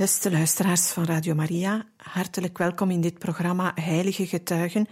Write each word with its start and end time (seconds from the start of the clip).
Beste 0.00 0.30
luisteraars 0.30 0.90
van 0.90 1.04
Radio 1.04 1.34
Maria, 1.34 1.86
hartelijk 1.96 2.58
welkom 2.58 2.90
in 2.90 3.00
dit 3.00 3.18
programma 3.18 3.72
Heilige 3.74 4.26
Getuigen, 4.26 4.86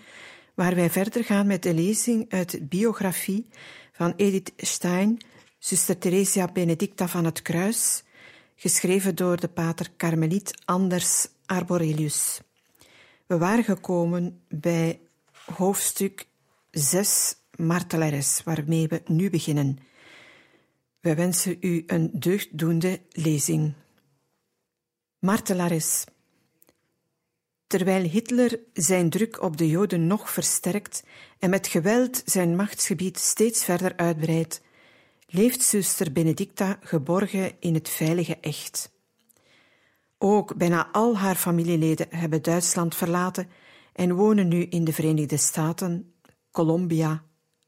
waar 0.54 0.74
wij 0.74 0.90
verder 0.90 1.24
gaan 1.24 1.46
met 1.46 1.62
de 1.62 1.74
lezing 1.74 2.26
uit 2.28 2.50
de 2.50 2.62
biografie 2.62 3.46
van 3.92 4.12
Edith 4.16 4.52
Stein, 4.56 5.18
zuster 5.58 5.98
Theresia 5.98 6.52
Benedicta 6.52 7.08
van 7.08 7.24
het 7.24 7.42
Kruis, 7.42 8.02
geschreven 8.56 9.14
door 9.14 9.40
de 9.40 9.48
pater 9.48 9.90
Carmeliet 9.96 10.62
Anders 10.64 11.28
Arborelius. 11.46 12.40
We 13.26 13.38
waren 13.38 13.64
gekomen 13.64 14.40
bij 14.48 15.00
hoofdstuk 15.56 16.26
6 16.70 17.34
Martelares, 17.56 18.40
waarmee 18.44 18.88
we 18.88 19.02
nu 19.06 19.30
beginnen. 19.30 19.78
We 21.00 21.14
wensen 21.14 21.56
u 21.60 21.84
een 21.86 22.10
deugddoende 22.12 23.00
lezing. 23.12 23.74
Martelares. 25.18 26.04
Terwijl 27.66 28.08
Hitler 28.08 28.60
zijn 28.72 29.10
druk 29.10 29.42
op 29.42 29.56
de 29.56 29.68
Joden 29.68 30.06
nog 30.06 30.30
versterkt 30.30 31.04
en 31.38 31.50
met 31.50 31.66
geweld 31.66 32.22
zijn 32.24 32.56
machtsgebied 32.56 33.18
steeds 33.18 33.64
verder 33.64 33.96
uitbreidt, 33.96 34.60
leeft 35.26 35.62
zuster 35.62 36.12
Benedicta 36.12 36.78
geborgen 36.82 37.52
in 37.60 37.74
het 37.74 37.88
veilige 37.88 38.36
echt. 38.40 38.92
Ook 40.18 40.56
bijna 40.56 40.88
al 40.92 41.16
haar 41.16 41.36
familieleden 41.36 42.06
hebben 42.10 42.42
Duitsland 42.42 42.94
verlaten 42.94 43.48
en 43.92 44.14
wonen 44.14 44.48
nu 44.48 44.62
in 44.62 44.84
de 44.84 44.92
Verenigde 44.92 45.36
Staten, 45.36 46.14
Colombia, 46.50 47.24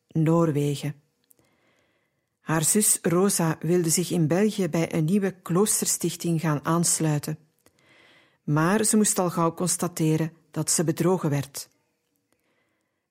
Noorwegen. 0.08 1.09
Haar 2.41 2.64
zus 2.64 2.98
Rosa 3.02 3.56
wilde 3.60 3.91
zich 3.91 4.10
in 4.10 4.27
België 4.27 4.69
bij 4.69 4.94
een 4.94 5.05
nieuwe 5.05 5.34
kloosterstichting 5.42 6.41
gaan 6.41 6.64
aansluiten. 6.64 7.38
Maar 8.44 8.84
ze 8.84 8.97
moest 8.97 9.19
al 9.19 9.30
gauw 9.30 9.55
constateren 9.55 10.32
dat 10.50 10.70
ze 10.70 10.84
bedrogen 10.84 11.30
werd. 11.30 11.69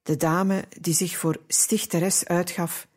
De 0.04 0.18
dame 0.18 0.64
die 0.82 0.94
zich 0.94 1.18
voor 1.18 1.42
stichteres 1.48 2.26
uitgaf, 2.26 2.88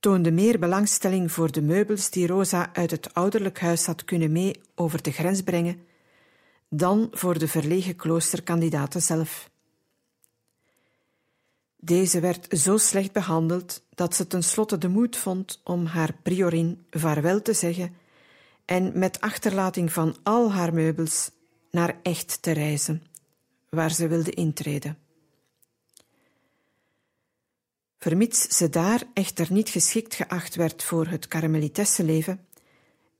toonde 0.00 0.30
meer 0.30 0.58
belangstelling 0.58 1.32
voor 1.32 1.52
de 1.52 1.62
meubels 1.62 2.10
die 2.10 2.26
Rosa 2.26 2.70
uit 2.72 2.90
het 2.90 3.14
ouderlijk 3.14 3.60
huis 3.60 3.86
had 3.86 4.04
kunnen 4.04 4.32
mee 4.32 4.60
over 4.74 5.02
de 5.02 5.10
grens 5.10 5.42
brengen, 5.42 5.86
dan 6.68 7.08
voor 7.10 7.38
de 7.38 7.48
verlegen 7.48 7.96
kloosterkandidaten 7.96 9.02
zelf. 9.02 9.50
Deze 11.86 12.20
werd 12.20 12.58
zo 12.58 12.76
slecht 12.76 13.12
behandeld 13.12 13.82
dat 13.94 14.14
ze 14.14 14.26
tenslotte 14.26 14.78
de 14.78 14.88
moed 14.88 15.16
vond 15.16 15.60
om 15.64 15.84
haar 15.84 16.14
priorin 16.22 16.86
vaarwel 16.90 17.42
te 17.42 17.52
zeggen 17.52 17.94
en 18.64 18.98
met 18.98 19.20
achterlating 19.20 19.92
van 19.92 20.16
al 20.22 20.52
haar 20.52 20.74
meubels 20.74 21.30
naar 21.70 21.98
Echt 22.02 22.42
te 22.42 22.52
reizen, 22.52 23.02
waar 23.68 23.90
ze 23.90 24.08
wilde 24.08 24.30
intreden. 24.30 24.98
Vermits 27.98 28.56
ze 28.56 28.68
daar 28.68 29.02
echter 29.14 29.52
niet 29.52 29.68
geschikt 29.68 30.14
geacht 30.14 30.54
werd 30.54 30.82
voor 30.82 31.06
het 31.06 31.28
karmelitessenleven, 31.28 32.46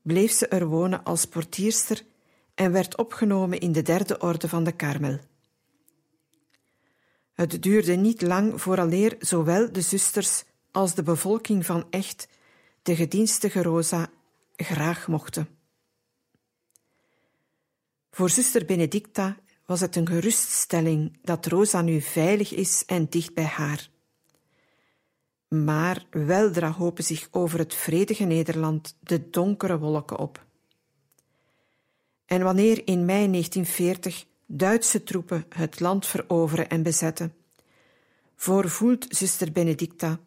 bleef 0.02 0.32
ze 0.32 0.48
er 0.48 0.66
wonen 0.66 1.04
als 1.04 1.24
portierster 1.24 2.02
en 2.54 2.72
werd 2.72 2.96
opgenomen 2.96 3.60
in 3.60 3.72
de 3.72 3.82
derde 3.82 4.18
orde 4.18 4.48
van 4.48 4.64
de 4.64 4.72
Karmel. 4.72 5.18
Het 7.36 7.62
duurde 7.62 7.94
niet 7.94 8.22
lang 8.22 8.60
vooraleer 8.60 9.16
zowel 9.18 9.72
de 9.72 9.80
zusters 9.80 10.44
als 10.70 10.94
de 10.94 11.02
bevolking 11.02 11.66
van 11.66 11.86
Echt 11.90 12.28
de 12.82 12.96
gedienstige 12.96 13.62
Rosa 13.62 14.10
graag 14.56 15.08
mochten. 15.08 15.48
Voor 18.10 18.30
zuster 18.30 18.64
Benedicta 18.64 19.36
was 19.66 19.80
het 19.80 19.96
een 19.96 20.06
geruststelling 20.06 21.18
dat 21.22 21.46
Rosa 21.46 21.80
nu 21.80 22.00
veilig 22.00 22.52
is 22.54 22.84
en 22.86 23.06
dicht 23.08 23.34
bij 23.34 23.44
haar. 23.44 23.90
Maar 25.48 26.06
weldra 26.10 26.70
hopen 26.70 27.04
zich 27.04 27.28
over 27.30 27.58
het 27.58 27.74
vredige 27.74 28.24
Nederland 28.24 28.96
de 29.00 29.30
donkere 29.30 29.78
wolken 29.78 30.18
op. 30.18 30.46
En 32.26 32.42
wanneer 32.42 32.86
in 32.86 33.04
mei 33.04 33.30
1940 33.30 34.24
Duitse 34.46 35.02
troepen 35.02 35.46
het 35.48 35.80
land 35.80 36.06
veroveren 36.06 36.68
en 36.68 36.82
bezetten, 36.82 37.34
voorvoelt 38.36 39.06
zuster 39.08 39.52
Benedicta 39.52 40.18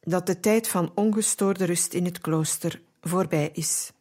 dat 0.00 0.26
de 0.26 0.40
tijd 0.40 0.68
van 0.68 0.92
ongestoorde 0.94 1.64
rust 1.64 1.92
in 1.92 2.04
het 2.04 2.20
klooster 2.20 2.82
voorbij 3.00 3.50
is. 3.52 3.92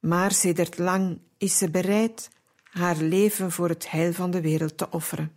Maar 0.00 0.32
sedert 0.32 0.78
lang 0.78 1.18
is 1.38 1.58
ze 1.58 1.70
bereid 1.70 2.30
haar 2.62 2.96
leven 2.96 3.52
voor 3.52 3.68
het 3.68 3.90
heil 3.90 4.12
van 4.12 4.30
de 4.30 4.40
wereld 4.40 4.78
te 4.78 4.90
offeren. 4.90 5.32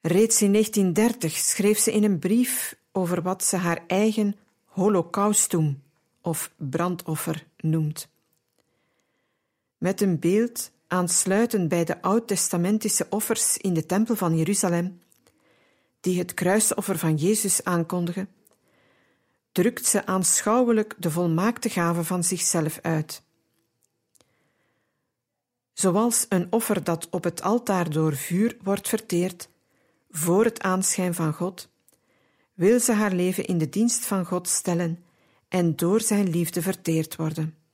Reeds 0.00 0.42
in 0.42 0.52
1930 0.52 1.36
schreef 1.36 1.78
ze 1.78 1.92
in 1.92 2.04
een 2.04 2.18
brief 2.18 2.76
over 2.92 3.22
wat 3.22 3.44
ze 3.44 3.56
haar 3.56 3.84
eigen 3.86 4.36
holocaustum 4.64 5.82
of 6.20 6.52
brandoffer 6.56 7.46
noemt. 7.56 8.08
Met 9.78 10.00
een 10.00 10.18
beeld 10.18 10.70
aansluitend 10.86 11.68
bij 11.68 11.84
de 11.84 12.02
oud-testamentische 12.02 13.06
offers 13.10 13.56
in 13.56 13.74
de 13.74 13.86
tempel 13.86 14.16
van 14.16 14.36
Jeruzalem, 14.36 15.00
die 16.00 16.18
het 16.18 16.34
kruisoffer 16.34 16.98
van 16.98 17.14
Jezus 17.14 17.64
aankondigen, 17.64 18.28
drukt 19.52 19.86
ze 19.86 20.06
aanschouwelijk 20.06 20.94
de 20.98 21.10
volmaakte 21.10 21.68
gave 21.68 22.04
van 22.04 22.24
zichzelf 22.24 22.78
uit. 22.82 23.22
Zoals 25.72 26.26
een 26.28 26.46
offer 26.52 26.84
dat 26.84 27.08
op 27.10 27.24
het 27.24 27.42
altaar 27.42 27.90
door 27.90 28.16
vuur 28.16 28.56
wordt 28.62 28.88
verteerd, 28.88 29.48
voor 30.10 30.44
het 30.44 30.60
aanschijn 30.60 31.14
van 31.14 31.32
God, 31.32 31.68
wil 32.54 32.80
ze 32.80 32.92
haar 32.92 33.12
leven 33.12 33.44
in 33.44 33.58
de 33.58 33.68
dienst 33.68 34.06
van 34.06 34.24
God 34.24 34.48
stellen 34.48 35.04
en 35.48 35.76
door 35.76 36.00
zijn 36.00 36.28
liefde 36.28 36.62
verteerd 36.62 37.16
worden. 37.16 37.65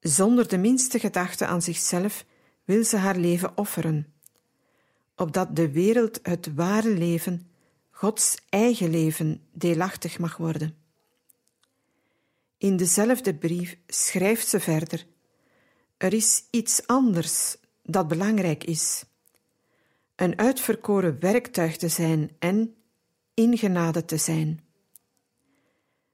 Zonder 0.00 0.48
de 0.48 0.58
minste 0.58 0.98
gedachte 0.98 1.46
aan 1.46 1.62
zichzelf 1.62 2.24
wil 2.64 2.84
ze 2.84 2.96
haar 2.96 3.16
leven 3.16 3.56
offeren, 3.56 4.12
opdat 5.16 5.56
de 5.56 5.70
wereld 5.70 6.18
het 6.22 6.54
ware 6.54 6.90
leven, 6.90 7.50
Gods 7.90 8.36
eigen 8.48 8.90
leven, 8.90 9.48
deelachtig 9.52 10.18
mag 10.18 10.36
worden. 10.36 10.76
In 12.58 12.76
dezelfde 12.76 13.34
brief 13.34 13.76
schrijft 13.86 14.48
ze 14.48 14.60
verder: 14.60 15.06
Er 15.96 16.12
is 16.12 16.44
iets 16.50 16.86
anders 16.86 17.56
dat 17.82 18.08
belangrijk 18.08 18.64
is. 18.64 19.04
Een 20.16 20.38
uitverkoren 20.38 21.20
werktuig 21.20 21.76
te 21.76 21.88
zijn 21.88 22.30
en 22.38 22.74
in 23.34 23.58
genade 23.58 24.04
te 24.04 24.16
zijn. 24.16 24.69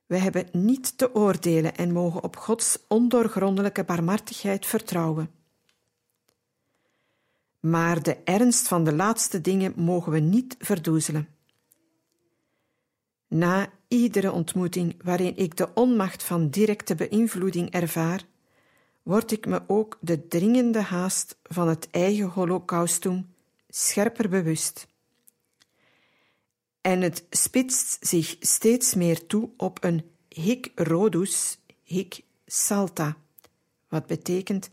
We 0.06 0.16
hebben 0.16 0.48
niet 0.52 0.98
te 0.98 1.14
oordelen 1.14 1.76
en 1.76 1.92
mogen 1.92 2.22
op 2.22 2.36
Gods 2.36 2.78
ondoorgrondelijke 2.88 3.84
barmhartigheid 3.84 4.66
vertrouwen. 4.66 5.30
Maar 7.60 8.02
de 8.02 8.16
ernst 8.24 8.68
van 8.68 8.84
de 8.84 8.94
laatste 8.94 9.40
dingen 9.40 9.72
mogen 9.76 10.12
we 10.12 10.18
niet 10.18 10.56
verdoezelen. 10.58 11.28
Na 13.28 13.72
iedere 13.88 14.32
ontmoeting 14.32 14.96
waarin 15.02 15.36
ik 15.36 15.56
de 15.56 15.74
onmacht 15.74 16.22
van 16.22 16.48
directe 16.48 16.94
beïnvloeding 16.94 17.70
ervaar, 17.70 18.24
word 19.02 19.32
ik 19.32 19.46
me 19.46 19.62
ook 19.66 19.98
de 20.00 20.28
dringende 20.28 20.80
haast 20.80 21.38
van 21.42 21.68
het 21.68 21.88
eigen 21.90 22.28
holocaustum 22.28 23.34
scherper 23.68 24.28
bewust 24.28 24.86
en 26.86 27.00
het 27.00 27.24
spitst 27.30 28.06
zich 28.06 28.36
steeds 28.40 28.94
meer 28.94 29.26
toe 29.26 29.50
op 29.56 29.84
een 29.84 30.10
hic 30.28 30.72
rodus, 30.74 31.58
hic 31.82 32.20
salta, 32.46 33.16
wat 33.88 34.06
betekent 34.06 34.70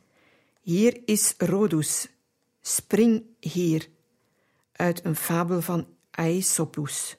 hier 0.61 1.01
is 1.05 1.33
rodus, 1.37 2.07
spring 2.61 3.23
hier, 3.39 3.87
uit 4.71 5.05
een 5.05 5.15
fabel 5.15 5.61
van 5.61 5.87
Aesopus. 6.11 7.17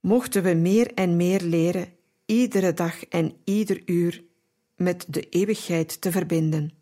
Mochten 0.00 0.42
we 0.42 0.54
meer 0.54 0.94
en 0.94 1.16
meer 1.16 1.40
leren, 1.40 1.92
iedere 2.26 2.74
dag 2.74 3.04
en 3.04 3.36
ieder 3.44 3.82
uur 3.84 4.24
met 4.76 5.04
de 5.08 5.28
eeuwigheid 5.28 6.00
te 6.00 6.10
verbinden. 6.10 6.77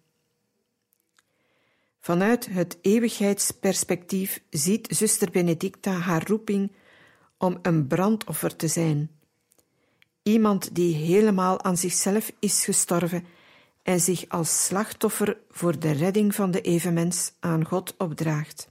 Vanuit 2.07 2.47
het 2.51 2.79
eeuwigheidsperspectief 2.81 4.43
ziet 4.51 4.89
zuster 4.91 5.31
Benedicta 5.31 5.91
haar 5.91 6.27
roeping 6.27 6.73
om 7.39 7.59
een 7.63 7.87
brandoffer 7.87 8.57
te 8.57 8.69
zijn. 8.69 9.11
Iemand 10.23 10.75
die 10.75 10.95
helemaal 10.95 11.63
aan 11.63 11.77
zichzelf 11.77 12.33
is 12.39 12.65
gestorven 12.65 13.25
en 13.83 14.01
zich 14.01 14.29
als 14.29 14.65
slachtoffer 14.65 15.39
voor 15.51 15.79
de 15.79 15.91
redding 15.91 16.35
van 16.35 16.51
de 16.51 16.61
evenmens 16.61 17.33
aan 17.41 17.65
God 17.65 17.95
opdraagt. 17.99 18.69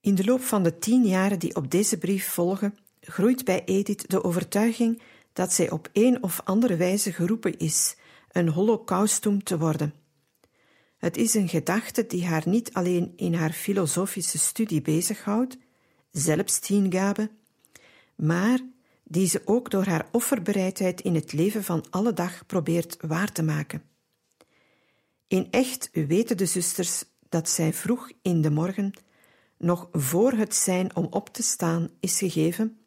In 0.00 0.14
de 0.14 0.24
loop 0.24 0.42
van 0.42 0.62
de 0.62 0.78
tien 0.78 1.04
jaren 1.06 1.38
die 1.38 1.56
op 1.56 1.70
deze 1.70 1.98
brief 1.98 2.28
volgen, 2.28 2.76
groeit 3.00 3.44
bij 3.44 3.64
Edith 3.64 4.10
de 4.10 4.24
overtuiging 4.24 5.02
dat 5.32 5.52
zij 5.52 5.70
op 5.70 5.88
een 5.92 6.22
of 6.22 6.40
andere 6.44 6.76
wijze 6.76 7.12
geroepen 7.12 7.58
is 7.58 7.96
een 8.32 8.48
holocaustum 8.48 9.42
te 9.42 9.58
worden. 9.58 10.03
Het 11.04 11.16
is 11.16 11.34
een 11.34 11.48
gedachte 11.48 12.06
die 12.06 12.26
haar 12.26 12.42
niet 12.46 12.72
alleen 12.72 13.12
in 13.16 13.34
haar 13.34 13.52
filosofische 13.52 14.38
studie 14.38 14.82
bezighoudt, 14.82 15.56
zelfshingabe, 16.10 17.30
maar 18.14 18.58
die 19.02 19.26
ze 19.26 19.42
ook 19.44 19.70
door 19.70 19.84
haar 19.84 20.08
offerbereidheid 20.12 21.00
in 21.00 21.14
het 21.14 21.32
leven 21.32 21.64
van 21.64 21.84
alle 21.90 22.12
dag 22.12 22.46
probeert 22.46 22.96
waar 23.00 23.32
te 23.32 23.42
maken. 23.42 23.82
In 25.26 25.48
echt 25.50 25.88
weten 25.92 26.36
de 26.36 26.46
zusters 26.46 27.04
dat 27.28 27.48
zij 27.48 27.72
vroeg 27.72 28.10
in 28.22 28.40
de 28.40 28.50
morgen, 28.50 28.92
nog 29.58 29.88
voor 29.92 30.32
het 30.32 30.54
zijn 30.54 30.96
om 30.96 31.06
op 31.10 31.28
te 31.28 31.42
staan 31.42 31.88
is 32.00 32.18
gegeven, 32.18 32.78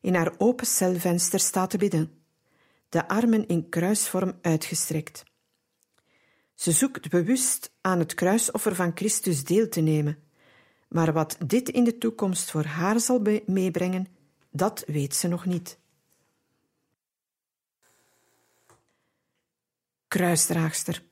in 0.00 0.14
haar 0.14 0.34
open 0.38 0.66
celvenster 0.66 1.40
staat 1.40 1.70
te 1.70 1.78
bidden, 1.78 2.10
de 2.88 3.08
armen 3.08 3.46
in 3.46 3.68
kruisvorm 3.68 4.38
uitgestrekt. 4.40 5.30
Ze 6.62 6.72
zoekt 6.72 7.08
bewust 7.08 7.72
aan 7.80 7.98
het 7.98 8.14
kruisoffer 8.14 8.74
van 8.74 8.92
Christus 8.94 9.44
deel 9.44 9.68
te 9.68 9.80
nemen, 9.80 10.18
maar 10.88 11.12
wat 11.12 11.36
dit 11.46 11.68
in 11.68 11.84
de 11.84 11.98
toekomst 11.98 12.50
voor 12.50 12.64
haar 12.64 13.00
zal 13.00 13.22
meebrengen, 13.46 14.06
dat 14.50 14.84
weet 14.86 15.14
ze 15.14 15.28
nog 15.28 15.44
niet. 15.44 15.78
Kruisdraagster. 20.08 21.02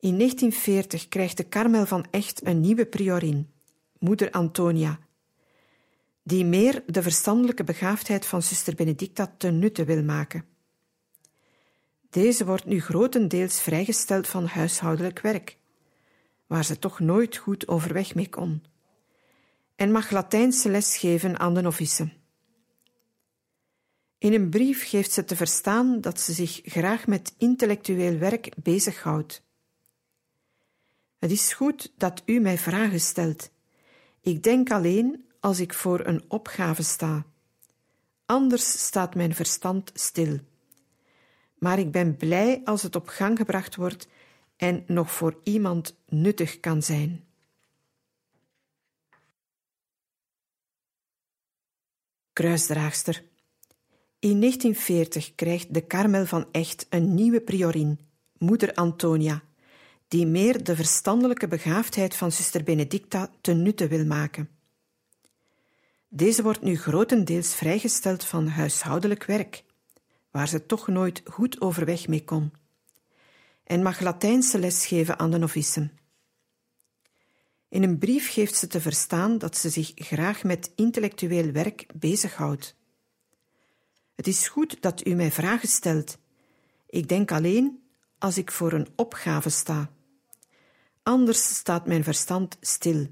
In 0.00 0.16
1940 0.16 1.08
krijgt 1.08 1.36
de 1.36 1.44
Karmel 1.44 1.86
van 1.86 2.06
Echt 2.10 2.46
een 2.46 2.60
nieuwe 2.60 2.86
priorin, 2.86 3.50
moeder 3.98 4.30
Antonia, 4.30 4.98
die 6.22 6.44
meer 6.44 6.82
de 6.86 7.02
verstandelijke 7.02 7.64
begaafdheid 7.64 8.26
van 8.26 8.42
zuster 8.42 8.74
Benedicta 8.74 9.34
ten 9.38 9.58
nutte 9.58 9.84
wil 9.84 10.02
maken. 10.02 10.49
Deze 12.10 12.44
wordt 12.44 12.64
nu 12.64 12.80
grotendeels 12.80 13.60
vrijgesteld 13.60 14.28
van 14.28 14.46
huishoudelijk 14.46 15.20
werk, 15.20 15.56
waar 16.46 16.64
ze 16.64 16.78
toch 16.78 17.00
nooit 17.00 17.36
goed 17.36 17.68
overweg 17.68 18.14
mee 18.14 18.28
kon, 18.28 18.64
en 19.76 19.92
mag 19.92 20.10
Latijnse 20.10 20.68
les 20.70 20.96
geven 20.96 21.38
aan 21.38 21.54
de 21.54 21.60
novice. 21.60 22.10
In 24.18 24.32
een 24.32 24.50
brief 24.50 24.88
geeft 24.88 25.12
ze 25.12 25.24
te 25.24 25.36
verstaan 25.36 26.00
dat 26.00 26.20
ze 26.20 26.32
zich 26.32 26.60
graag 26.64 27.06
met 27.06 27.34
intellectueel 27.38 28.18
werk 28.18 28.52
bezighoudt. 28.62 29.42
Het 31.18 31.30
is 31.30 31.52
goed 31.52 31.92
dat 31.96 32.22
u 32.24 32.38
mij 32.38 32.58
vragen 32.58 33.00
stelt. 33.00 33.50
Ik 34.20 34.42
denk 34.42 34.70
alleen 34.70 35.24
als 35.40 35.60
ik 35.60 35.74
voor 35.74 36.06
een 36.06 36.24
opgave 36.28 36.82
sta. 36.82 37.26
Anders 38.26 38.84
staat 38.86 39.14
mijn 39.14 39.34
verstand 39.34 39.90
stil 39.94 40.40
maar 41.60 41.78
ik 41.78 41.90
ben 41.90 42.16
blij 42.16 42.60
als 42.64 42.82
het 42.82 42.96
op 42.96 43.08
gang 43.08 43.38
gebracht 43.38 43.76
wordt 43.76 44.08
en 44.56 44.84
nog 44.86 45.12
voor 45.12 45.40
iemand 45.42 45.96
nuttig 46.08 46.60
kan 46.60 46.82
zijn. 46.82 47.24
Kruisdraagster. 52.32 53.24
In 54.18 54.40
1940 54.40 55.34
krijgt 55.34 55.74
de 55.74 55.80
Karmel 55.80 56.26
van 56.26 56.46
Echt 56.52 56.86
een 56.88 57.14
nieuwe 57.14 57.40
priorin, 57.40 57.98
moeder 58.38 58.74
Antonia, 58.74 59.42
die 60.08 60.26
meer 60.26 60.64
de 60.64 60.76
verstandelijke 60.76 61.48
begaafdheid 61.48 62.16
van 62.16 62.32
zuster 62.32 62.62
Benedicta 62.62 63.30
ten 63.40 63.62
nutte 63.62 63.88
wil 63.88 64.04
maken. 64.04 64.48
Deze 66.08 66.42
wordt 66.42 66.62
nu 66.62 66.76
grotendeels 66.76 67.54
vrijgesteld 67.54 68.24
van 68.24 68.48
huishoudelijk 68.48 69.24
werk 69.24 69.64
waar 70.30 70.48
ze 70.48 70.66
toch 70.66 70.88
nooit 70.88 71.22
goed 71.24 71.60
overweg 71.60 72.08
mee 72.08 72.24
kon, 72.24 72.52
en 73.64 73.82
mag 73.82 74.00
Latijnse 74.00 74.58
les 74.58 74.86
geven 74.86 75.18
aan 75.18 75.30
de 75.30 75.38
novice. 75.38 75.90
In 77.68 77.82
een 77.82 77.98
brief 77.98 78.32
geeft 78.32 78.54
ze 78.54 78.66
te 78.66 78.80
verstaan 78.80 79.38
dat 79.38 79.56
ze 79.56 79.68
zich 79.68 79.92
graag 79.94 80.44
met 80.44 80.72
intellectueel 80.74 81.52
werk 81.52 81.86
bezighoudt. 81.94 82.76
Het 84.14 84.26
is 84.26 84.48
goed 84.48 84.82
dat 84.82 85.06
u 85.06 85.14
mij 85.14 85.32
vragen 85.32 85.68
stelt. 85.68 86.18
Ik 86.86 87.08
denk 87.08 87.32
alleen 87.32 87.82
als 88.18 88.38
ik 88.38 88.50
voor 88.50 88.72
een 88.72 88.88
opgave 88.96 89.48
sta. 89.48 89.90
Anders 91.02 91.56
staat 91.56 91.86
mijn 91.86 92.04
verstand 92.04 92.56
stil. 92.60 93.06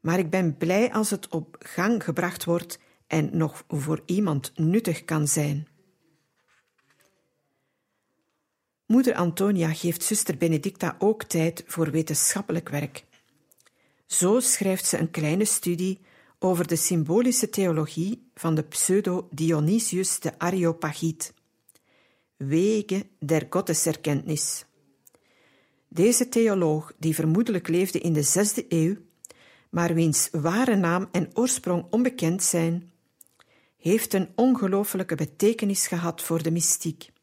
Maar 0.00 0.18
ik 0.18 0.30
ben 0.30 0.56
blij 0.56 0.92
als 0.92 1.10
het 1.10 1.28
op 1.28 1.56
gang 1.58 2.04
gebracht 2.04 2.44
wordt 2.44 2.78
en 3.06 3.36
nog 3.36 3.64
voor 3.68 4.02
iemand 4.06 4.52
nuttig 4.54 5.04
kan 5.04 5.28
zijn. 5.28 5.66
Moeder 8.86 9.14
Antonia 9.14 9.72
geeft 9.72 10.02
zuster 10.02 10.36
Benedicta 10.36 10.96
ook 10.98 11.24
tijd 11.24 11.64
voor 11.66 11.90
wetenschappelijk 11.90 12.68
werk. 12.68 13.04
Zo 14.06 14.40
schrijft 14.40 14.86
ze 14.86 14.98
een 14.98 15.10
kleine 15.10 15.44
studie 15.44 16.00
over 16.38 16.66
de 16.66 16.76
symbolische 16.76 17.48
theologie 17.48 18.30
van 18.34 18.54
de 18.54 18.62
pseudo-Dionysius 18.62 20.20
de 20.20 20.38
Areopagiet. 20.38 21.34
Wege 22.36 23.06
der 23.18 23.46
Gotteserkenntnis. 23.50 24.64
Deze 25.88 26.28
theoloog, 26.28 26.92
die 26.98 27.14
vermoedelijk 27.14 27.68
leefde 27.68 27.98
in 27.98 28.12
de 28.12 28.22
zesde 28.22 28.66
eeuw, 28.68 28.96
maar 29.70 29.94
wiens 29.94 30.28
ware 30.32 30.76
naam 30.76 31.08
en 31.12 31.30
oorsprong 31.32 31.86
onbekend 31.90 32.42
zijn, 32.42 32.90
heeft 33.76 34.12
een 34.12 34.28
ongelooflijke 34.34 35.14
betekenis 35.14 35.86
gehad 35.86 36.22
voor 36.22 36.42
de 36.42 36.50
mystiek. 36.50 37.14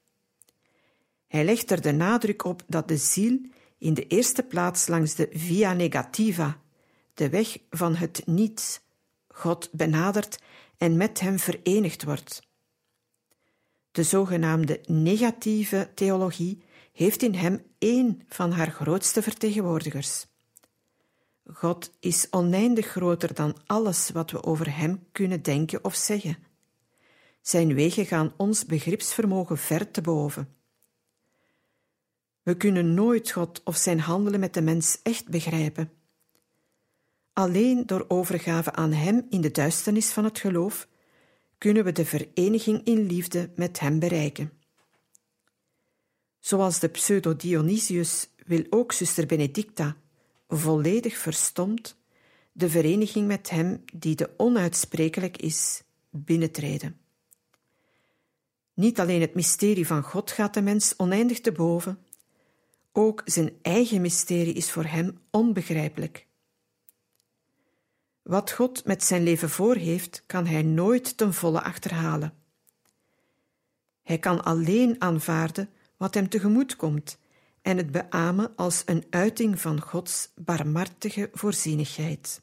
Hij 1.33 1.45
legt 1.45 1.71
er 1.71 1.81
de 1.81 1.91
nadruk 1.91 2.45
op 2.45 2.63
dat 2.67 2.87
de 2.87 2.97
ziel 2.97 3.39
in 3.77 3.93
de 3.93 4.07
eerste 4.07 4.43
plaats 4.43 4.87
langs 4.87 5.15
de 5.15 5.29
via 5.31 5.73
negativa, 5.73 6.59
de 7.13 7.29
weg 7.29 7.57
van 7.69 7.95
het 7.95 8.21
niets, 8.25 8.79
God 9.27 9.69
benadert 9.71 10.41
en 10.77 10.97
met 10.97 11.19
hem 11.19 11.39
verenigd 11.39 12.03
wordt. 12.03 12.41
De 13.91 14.03
zogenaamde 14.03 14.81
negatieve 14.85 15.91
theologie 15.95 16.63
heeft 16.91 17.21
in 17.21 17.33
hem 17.33 17.63
één 17.77 18.21
van 18.27 18.51
haar 18.51 18.71
grootste 18.71 19.21
vertegenwoordigers. 19.21 20.25
God 21.53 21.91
is 21.99 22.27
oneindig 22.29 22.87
groter 22.87 23.33
dan 23.33 23.57
alles 23.65 24.09
wat 24.09 24.31
we 24.31 24.43
over 24.43 24.77
Hem 24.77 25.07
kunnen 25.11 25.41
denken 25.41 25.83
of 25.83 25.95
zeggen. 25.95 26.37
Zijn 27.41 27.73
wegen 27.73 28.05
gaan 28.05 28.33
ons 28.37 28.65
begripsvermogen 28.65 29.57
ver 29.57 29.91
te 29.91 30.01
boven. 30.01 30.61
We 32.43 32.57
kunnen 32.57 32.93
nooit 32.93 33.31
God 33.31 33.61
of 33.63 33.75
zijn 33.75 33.99
handelen 33.99 34.39
met 34.39 34.53
de 34.53 34.61
mens 34.61 34.99
echt 35.03 35.27
begrijpen. 35.27 35.91
Alleen 37.33 37.85
door 37.85 38.05
overgave 38.07 38.71
aan 38.71 38.91
Hem 38.91 39.25
in 39.29 39.41
de 39.41 39.51
duisternis 39.51 40.11
van 40.11 40.23
het 40.23 40.39
geloof 40.39 40.87
kunnen 41.57 41.83
we 41.83 41.91
de 41.91 42.05
vereniging 42.05 42.83
in 42.83 43.05
liefde 43.05 43.51
met 43.55 43.79
Hem 43.79 43.99
bereiken. 43.99 44.51
Zoals 46.39 46.79
de 46.79 46.87
pseudo-Dionysius 46.87 48.29
wil 48.45 48.65
ook 48.69 48.91
zuster 48.91 49.25
Benedicta, 49.25 49.95
volledig 50.47 51.17
verstomd, 51.17 51.97
de 52.51 52.69
vereniging 52.69 53.27
met 53.27 53.49
Hem 53.49 53.83
die 53.93 54.15
de 54.15 54.29
onuitsprekelijk 54.37 55.37
is, 55.37 55.83
binnentreden. 56.09 56.97
Niet 58.73 58.99
alleen 58.99 59.21
het 59.21 59.33
mysterie 59.33 59.87
van 59.87 60.03
God 60.03 60.31
gaat 60.31 60.53
de 60.53 60.61
mens 60.61 60.93
oneindig 60.97 61.41
te 61.41 61.51
boven, 61.51 61.97
ook 62.93 63.21
zijn 63.25 63.57
eigen 63.61 64.01
mysterie 64.01 64.53
is 64.53 64.71
voor 64.71 64.85
hem 64.85 65.19
onbegrijpelijk. 65.29 66.27
Wat 68.21 68.51
God 68.51 68.85
met 68.85 69.03
zijn 69.03 69.23
leven 69.23 69.49
voor 69.49 69.75
heeft, 69.75 70.23
kan 70.25 70.45
hij 70.45 70.61
nooit 70.61 71.17
ten 71.17 71.33
volle 71.33 71.61
achterhalen. 71.61 72.33
Hij 74.03 74.17
kan 74.17 74.43
alleen 74.43 75.01
aanvaarden 75.01 75.69
wat 75.97 76.13
hem 76.13 76.29
tegemoet 76.29 76.75
komt 76.75 77.17
en 77.61 77.77
het 77.77 77.91
beamen 77.91 78.55
als 78.55 78.83
een 78.85 79.05
uiting 79.09 79.61
van 79.61 79.81
Gods 79.81 80.31
barmhartige 80.35 81.29
voorzienigheid. 81.33 82.42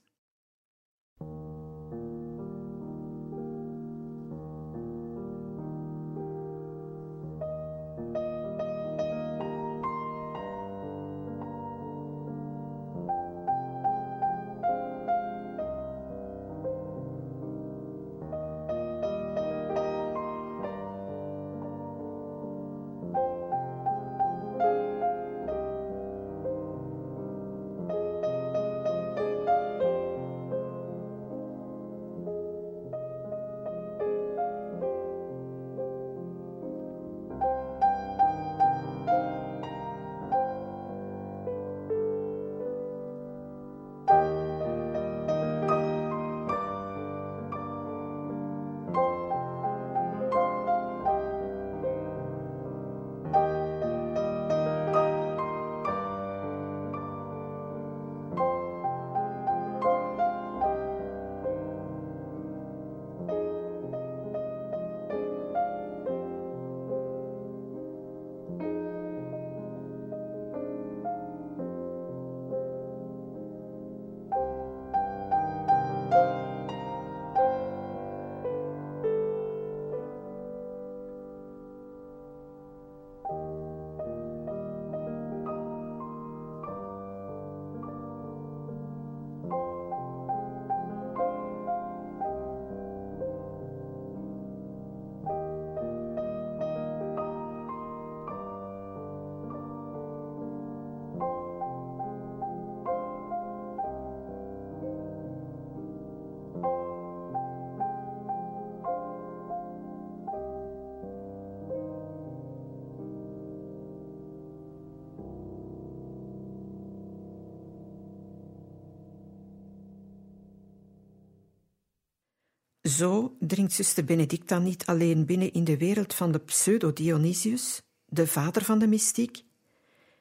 Zo 122.90 123.36
dringt 123.38 123.72
zuster 123.72 124.04
Benedicta 124.04 124.58
niet 124.58 124.86
alleen 124.86 125.26
binnen 125.26 125.52
in 125.52 125.64
de 125.64 125.76
wereld 125.76 126.14
van 126.14 126.32
de 126.32 126.38
pseudo-Dionysius, 126.38 127.82
de 128.06 128.26
vader 128.26 128.64
van 128.64 128.78
de 128.78 128.86
mystiek. 128.86 129.44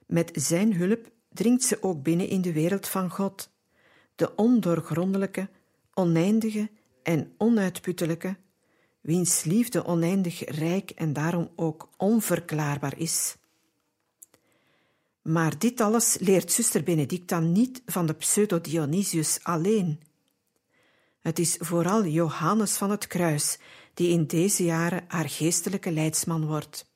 Met 0.06 0.32
zijn 0.34 0.76
hulp 0.76 1.12
dringt 1.30 1.64
ze 1.64 1.84
ook 1.84 2.04
binnen 2.04 2.28
in 2.28 2.42
de 2.42 2.54
wereld 2.54 2.88
van 2.88 3.10
God, 3.10 3.50
de 4.16 4.36
ondoorgrondelijke, 4.36 5.50
oneindige 5.94 6.70
en 7.04 7.34
onuitputtelijke, 7.38 8.38
wiens 9.02 9.44
liefde 9.44 9.86
oneindig 9.86 10.58
rijk 10.58 10.90
en 10.90 11.14
daarom 11.14 11.50
ook 11.56 11.90
onverklaarbaar 11.98 12.98
is. 12.98 13.36
Maar 15.22 15.60
dit 15.60 15.82
alles 15.82 16.18
leert 16.20 16.52
zuster 16.52 16.84
Benedicta 16.84 17.40
niet 17.40 17.82
van 17.86 18.06
de 18.06 18.14
pseudo-Dionysius 18.14 19.40
alleen. 19.44 20.00
Het 21.22 21.40
is 21.40 21.56
vooral 21.60 22.06
Johannes 22.06 22.78
van 22.78 22.90
het 22.90 23.08
Kruis 23.08 23.58
die 23.94 24.10
in 24.10 24.26
deze 24.26 24.64
jaren 24.64 25.06
haar 25.08 25.30
geestelijke 25.30 25.92
leidsman 25.92 26.46
wordt. 26.46 26.88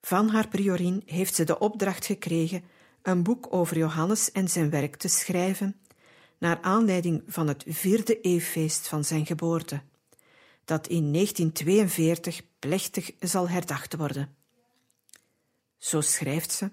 Van 0.00 0.28
haar 0.28 0.48
priorin 0.48 1.02
heeft 1.06 1.34
ze 1.34 1.44
de 1.44 1.58
opdracht 1.58 2.06
gekregen 2.06 2.62
een 3.02 3.22
boek 3.22 3.46
over 3.50 3.76
Johannes 3.76 4.32
en 4.32 4.48
zijn 4.48 4.70
werk 4.70 4.96
te 4.96 5.08
schrijven, 5.08 5.80
naar 6.38 6.58
aanleiding 6.60 7.22
van 7.26 7.48
het 7.48 7.64
vierde 7.66 8.20
eeuwfeest 8.20 8.88
van 8.88 9.04
zijn 9.04 9.26
geboorte, 9.26 9.80
dat 10.64 10.86
in 10.86 11.12
1942 11.12 12.42
plechtig 12.58 13.10
zal 13.20 13.48
herdacht 13.48 13.96
worden. 13.96 14.36
Zo 15.78 16.00
schrijft 16.00 16.52
ze: 16.52 16.70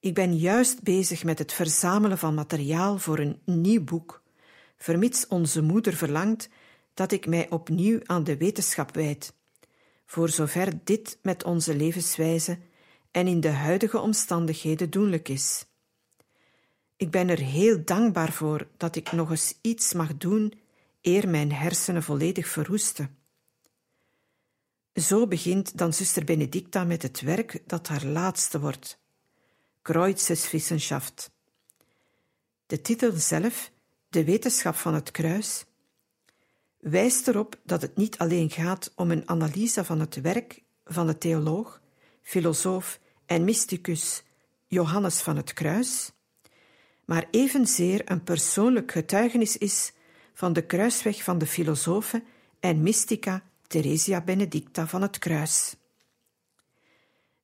Ik 0.00 0.14
ben 0.14 0.36
juist 0.36 0.82
bezig 0.82 1.24
met 1.24 1.38
het 1.38 1.52
verzamelen 1.52 2.18
van 2.18 2.34
materiaal 2.34 2.98
voor 2.98 3.18
een 3.18 3.40
nieuw 3.44 3.84
boek 3.84 4.22
vermits 4.76 5.26
onze 5.26 5.62
moeder 5.62 5.94
verlangt 5.94 6.48
dat 6.94 7.12
ik 7.12 7.26
mij 7.26 7.50
opnieuw 7.50 8.00
aan 8.04 8.24
de 8.24 8.36
wetenschap 8.36 8.94
wijd, 8.94 9.34
voor 10.06 10.28
zover 10.28 10.84
dit 10.84 11.18
met 11.22 11.44
onze 11.44 11.76
levenswijze 11.76 12.58
en 13.10 13.26
in 13.26 13.40
de 13.40 13.48
huidige 13.48 13.98
omstandigheden 13.98 14.90
doenlijk 14.90 15.28
is. 15.28 15.66
Ik 16.96 17.10
ben 17.10 17.28
er 17.28 17.38
heel 17.38 17.84
dankbaar 17.84 18.32
voor 18.32 18.68
dat 18.76 18.96
ik 18.96 19.12
nog 19.12 19.30
eens 19.30 19.58
iets 19.60 19.92
mag 19.92 20.16
doen 20.16 20.52
eer 21.00 21.28
mijn 21.28 21.52
hersenen 21.52 22.02
volledig 22.02 22.48
verroesten. 22.48 23.16
Zo 24.94 25.26
begint 25.26 25.78
dan 25.78 25.92
zuster 25.92 26.24
Benedicta 26.24 26.84
met 26.84 27.02
het 27.02 27.20
werk 27.20 27.62
dat 27.66 27.88
haar 27.88 28.04
laatste 28.04 28.60
wordt, 28.60 28.98
Kreuzeswissenschaft. 29.82 31.30
De 32.66 32.80
titel 32.80 33.12
zelf 33.12 33.70
de 34.16 34.24
wetenschap 34.24 34.74
van 34.74 34.94
het 34.94 35.10
kruis, 35.10 35.64
wijst 36.78 37.28
erop 37.28 37.58
dat 37.64 37.82
het 37.82 37.96
niet 37.96 38.18
alleen 38.18 38.50
gaat 38.50 38.92
om 38.94 39.10
een 39.10 39.28
analyse 39.28 39.84
van 39.84 40.00
het 40.00 40.20
werk 40.20 40.62
van 40.84 41.06
de 41.06 41.18
theoloog, 41.18 41.80
filosoof 42.22 43.00
en 43.26 43.44
mysticus 43.44 44.22
Johannes 44.66 45.20
van 45.20 45.36
het 45.36 45.52
Kruis, 45.52 46.12
maar 47.04 47.26
evenzeer 47.30 48.10
een 48.10 48.22
persoonlijk 48.22 48.92
getuigenis 48.92 49.58
is 49.58 49.92
van 50.34 50.52
de 50.52 50.62
kruisweg 50.62 51.22
van 51.22 51.38
de 51.38 51.46
filosofe 51.46 52.22
en 52.60 52.82
mystica 52.82 53.42
Theresia 53.66 54.20
Benedicta 54.20 54.86
van 54.86 55.02
het 55.02 55.18
Kruis. 55.18 55.76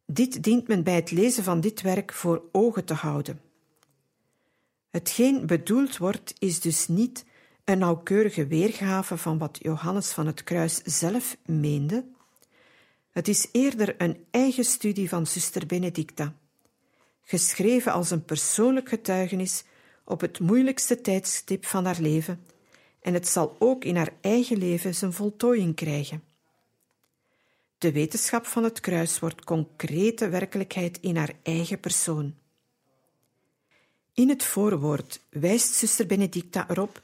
Dit 0.06 0.42
dient 0.42 0.68
men 0.68 0.82
bij 0.82 0.94
het 0.94 1.10
lezen 1.10 1.44
van 1.44 1.60
dit 1.60 1.80
werk 1.80 2.12
voor 2.12 2.42
ogen 2.52 2.84
te 2.84 2.94
houden. 2.94 3.51
Hetgeen 4.92 5.46
bedoeld 5.46 5.96
wordt, 5.96 6.34
is 6.38 6.60
dus 6.60 6.88
niet 6.88 7.24
een 7.64 7.78
nauwkeurige 7.78 8.46
weergave 8.46 9.16
van 9.16 9.38
wat 9.38 9.58
Johannes 9.62 10.12
van 10.12 10.26
het 10.26 10.44
Kruis 10.44 10.82
zelf 10.84 11.36
meende. 11.46 12.04
Het 13.10 13.28
is 13.28 13.48
eerder 13.52 13.94
een 13.98 14.24
eigen 14.30 14.64
studie 14.64 15.08
van 15.08 15.26
zuster 15.26 15.66
Benedicta, 15.66 16.34
geschreven 17.22 17.92
als 17.92 18.10
een 18.10 18.24
persoonlijk 18.24 18.88
getuigenis 18.88 19.64
op 20.04 20.20
het 20.20 20.40
moeilijkste 20.40 21.00
tijdstip 21.00 21.64
van 21.66 21.84
haar 21.84 22.00
leven, 22.00 22.44
en 23.00 23.14
het 23.14 23.28
zal 23.28 23.56
ook 23.58 23.84
in 23.84 23.96
haar 23.96 24.12
eigen 24.20 24.58
leven 24.58 24.94
zijn 24.94 25.12
voltooiing 25.12 25.74
krijgen. 25.74 26.22
De 27.78 27.92
wetenschap 27.92 28.46
van 28.46 28.64
het 28.64 28.80
kruis 28.80 29.18
wordt 29.18 29.44
concrete 29.44 30.28
werkelijkheid 30.28 30.98
in 31.00 31.16
haar 31.16 31.32
eigen 31.42 31.80
persoon. 31.80 32.34
In 34.14 34.28
het 34.28 34.44
voorwoord 34.44 35.20
wijst 35.28 35.74
zuster 35.74 36.06
Benedicta 36.06 36.70
erop 36.70 37.02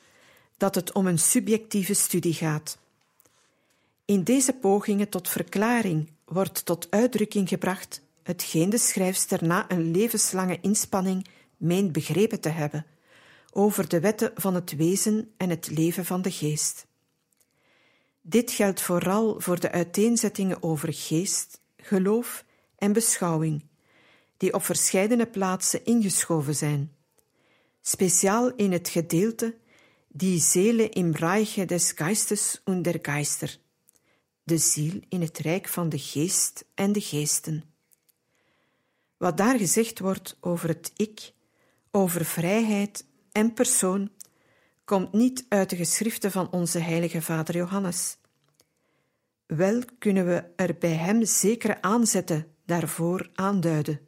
dat 0.56 0.74
het 0.74 0.92
om 0.92 1.06
een 1.06 1.18
subjectieve 1.18 1.94
studie 1.94 2.34
gaat. 2.34 2.78
In 4.04 4.24
deze 4.24 4.52
pogingen 4.52 5.08
tot 5.08 5.28
verklaring 5.28 6.10
wordt 6.24 6.64
tot 6.64 6.86
uitdrukking 6.90 7.48
gebracht 7.48 8.00
hetgeen 8.22 8.70
de 8.70 8.78
schrijfster 8.78 9.44
na 9.44 9.70
een 9.70 9.90
levenslange 9.90 10.58
inspanning 10.60 11.26
meent 11.56 11.92
begrepen 11.92 12.40
te 12.40 12.48
hebben 12.48 12.86
over 13.52 13.88
de 13.88 14.00
wetten 14.00 14.32
van 14.34 14.54
het 14.54 14.76
wezen 14.76 15.30
en 15.36 15.50
het 15.50 15.70
leven 15.70 16.04
van 16.04 16.22
de 16.22 16.30
geest. 16.30 16.86
Dit 18.20 18.50
geldt 18.50 18.80
vooral 18.80 19.40
voor 19.40 19.60
de 19.60 19.70
uiteenzettingen 19.70 20.62
over 20.62 20.92
geest, 20.92 21.60
geloof 21.76 22.44
en 22.78 22.92
beschouwing, 22.92 23.64
die 24.36 24.54
op 24.54 24.64
verscheidene 24.64 25.26
plaatsen 25.26 25.84
ingeschoven 25.84 26.54
zijn, 26.54 26.96
speciaal 27.88 28.52
in 28.56 28.72
het 28.72 28.88
gedeelte 28.88 29.56
die 30.08 30.40
Seele 30.40 30.88
im 30.88 31.14
Reiche 31.14 31.66
des 31.66 31.94
Geistes 31.96 32.60
und 32.64 32.82
der 32.82 32.98
Geister, 33.02 33.48
de 34.44 34.58
ziel 34.58 35.00
in 35.08 35.20
het 35.20 35.38
rijk 35.38 35.68
van 35.68 35.88
de 35.88 35.98
geest 35.98 36.64
en 36.74 36.92
de 36.92 37.00
geesten. 37.00 37.64
Wat 39.16 39.36
daar 39.36 39.58
gezegd 39.58 39.98
wordt 39.98 40.36
over 40.40 40.68
het 40.68 40.92
ik, 40.96 41.32
over 41.90 42.24
vrijheid 42.24 43.04
en 43.32 43.52
persoon, 43.52 44.10
komt 44.84 45.12
niet 45.12 45.44
uit 45.48 45.70
de 45.70 45.76
geschriften 45.76 46.30
van 46.30 46.50
onze 46.50 46.78
heilige 46.78 47.22
vader 47.22 47.56
Johannes. 47.56 48.16
Wel 49.46 49.82
kunnen 49.98 50.26
we 50.26 50.44
er 50.56 50.76
bij 50.78 50.94
hem 50.94 51.24
zekere 51.24 51.82
aanzetten 51.82 52.46
daarvoor 52.64 53.30
aanduiden. 53.34 54.07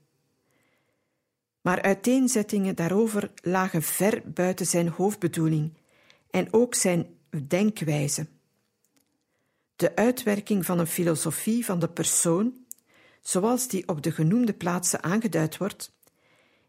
Maar 1.61 1.83
uiteenzettingen 1.83 2.77
daarover 2.77 3.31
lagen 3.43 3.83
ver 3.83 4.23
buiten 4.25 4.67
zijn 4.67 4.89
hoofdbedoeling 4.89 5.73
en 6.31 6.53
ook 6.53 6.75
zijn 6.75 7.07
denkwijze. 7.47 8.27
De 9.77 9.97
uitwerking 9.97 10.67
van 10.67 10.79
een 10.79 10.87
filosofie 10.87 11.65
van 11.65 11.79
de 11.79 11.89
persoon, 11.89 12.55
zoals 13.21 13.69
die 13.69 13.89
op 13.89 14.03
de 14.03 14.13
genoemde 14.13 14.53
plaatsen 14.53 15.03
aangeduid 15.03 15.57
wordt, 15.57 15.93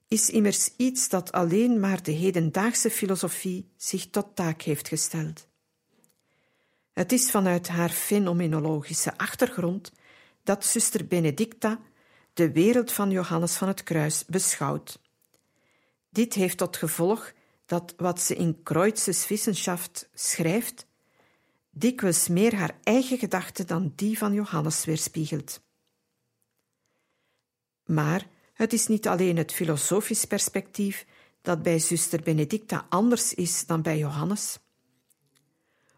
is 0.07 0.29
immers 0.29 0.71
iets 0.77 1.09
dat 1.09 1.31
alleen 1.31 1.79
maar 1.79 2.03
de 2.03 2.11
hedendaagse 2.11 2.89
filosofie 2.89 3.71
zich 3.77 4.09
tot 4.09 4.35
taak 4.35 4.61
heeft 4.61 4.87
gesteld. 4.87 5.47
Het 6.93 7.11
is 7.11 7.31
vanuit 7.31 7.67
haar 7.67 7.89
fenomenologische 7.89 9.17
achtergrond 9.17 9.91
dat 10.43 10.65
zuster 10.65 11.07
Benedicta 11.07 11.79
de 12.41 12.51
wereld 12.51 12.91
van 12.91 13.11
Johannes 13.11 13.55
van 13.55 13.67
het 13.67 13.83
Kruis 13.83 14.25
beschouwt. 14.25 14.99
Dit 16.09 16.33
heeft 16.33 16.57
tot 16.57 16.77
gevolg 16.77 17.31
dat 17.65 17.93
wat 17.97 18.21
ze 18.21 18.35
in 18.35 18.63
Kreuzes 18.63 19.27
Wissenschaft 19.27 20.09
schrijft, 20.13 20.87
dikwijls 21.69 22.27
meer 22.27 22.55
haar 22.55 22.77
eigen 22.83 23.17
gedachten 23.17 23.67
dan 23.67 23.93
die 23.95 24.17
van 24.17 24.33
Johannes 24.33 24.85
weerspiegelt. 24.85 25.61
Maar 27.85 28.27
het 28.53 28.73
is 28.73 28.87
niet 28.87 29.07
alleen 29.07 29.37
het 29.37 29.53
filosofisch 29.53 30.25
perspectief 30.25 31.05
dat 31.41 31.61
bij 31.61 31.79
zuster 31.79 32.21
Benedicta 32.21 32.85
anders 32.89 33.33
is 33.33 33.65
dan 33.65 33.81
bij 33.81 33.97
Johannes. 33.97 34.59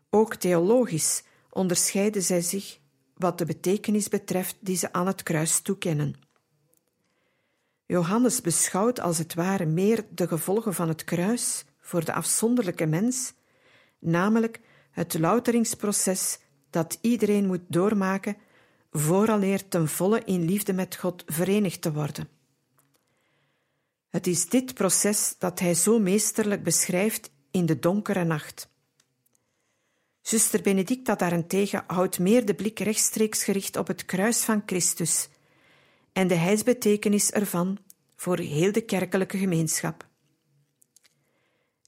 Ook 0.09 0.35
theologisch 0.35 1.23
onderscheiden 1.50 2.23
zij 2.23 2.41
zich 2.41 2.79
wat 3.13 3.38
de 3.38 3.45
betekenis 3.45 4.07
betreft 4.07 4.55
die 4.59 4.77
ze 4.77 4.93
aan 4.93 5.07
het 5.07 5.23
kruis 5.23 5.59
toekennen. 5.59 6.31
Johannes 7.86 8.42
beschouwt 8.42 9.00
als 9.00 9.18
het 9.18 9.34
ware 9.34 9.66
meer 9.66 10.06
de 10.10 10.28
gevolgen 10.28 10.74
van 10.74 10.88
het 10.88 11.04
kruis 11.04 11.66
voor 11.80 12.06
de 12.06 12.13
afzonderlijke 12.13 12.86
mens, 12.86 13.34
namelijk 14.00 14.60
het 14.92 15.20
louteringsproces 15.20 16.40
dat 16.70 16.98
iedereen 17.02 17.46
moet 17.46 17.62
doormaken 17.68 18.38
vooraleer 18.92 19.68
ten 19.68 19.88
volle 19.88 20.24
in 20.24 20.46
liefde 20.46 20.74
met 20.74 20.96
God 20.96 21.24
verenigd 21.25 21.82
te 21.82 21.94
worden. 21.94 22.30
Het 24.10 24.28
is 24.28 24.50
dit 24.50 24.74
proces 24.74 25.36
dat 25.38 25.60
hij 25.60 25.74
zo 25.74 26.00
meesterlijk 26.00 26.63
beschrijft 26.63 27.32
in 27.52 27.66
de 27.66 27.80
donkere 27.80 28.24
nacht. 28.24 28.70
Zuster 30.22 30.62
Benedicta 30.62 31.16
daarentegen 31.16 31.84
houdt 31.88 32.20
meer 32.20 32.46
de 32.46 32.54
blik 32.54 32.80
rechtstreeks 32.80 33.44
gericht 33.44 33.75
op 33.75 33.88
het 33.88 34.06
kruis 34.06 34.44
van 34.44 34.63
Christus 34.66 35.30
en 36.13 36.27
de 36.27 36.36
heilsbetekenis 36.36 37.32
ervan 37.32 37.77
voor 38.15 38.38
heel 38.38 38.72
de 38.72 38.82
kerkelijke 38.82 39.38
gemeenschap. 39.38 40.08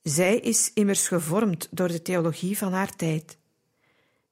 Zij 0.03 0.39
is 0.39 0.71
immers 0.73 1.07
gevormd 1.07 1.67
door 1.71 1.87
de 1.87 2.01
theologie 2.01 2.57
van 2.57 2.73
haar 2.73 2.95
tijd, 2.95 3.37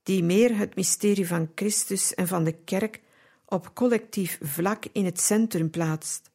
die 0.04 0.24
meer 0.24 0.58
het 0.58 0.76
mysterie 0.76 1.28
van 1.28 1.52
Christus 1.56 2.14
en 2.14 2.28
van 2.28 2.44
de 2.44 2.52
kerk 2.52 3.02
op 3.46 3.74
collectief 3.74 4.40
vlak 4.42 4.86
in 4.92 5.06
het 5.06 5.20
centrum 5.20 5.70
plaatst, 5.70 6.32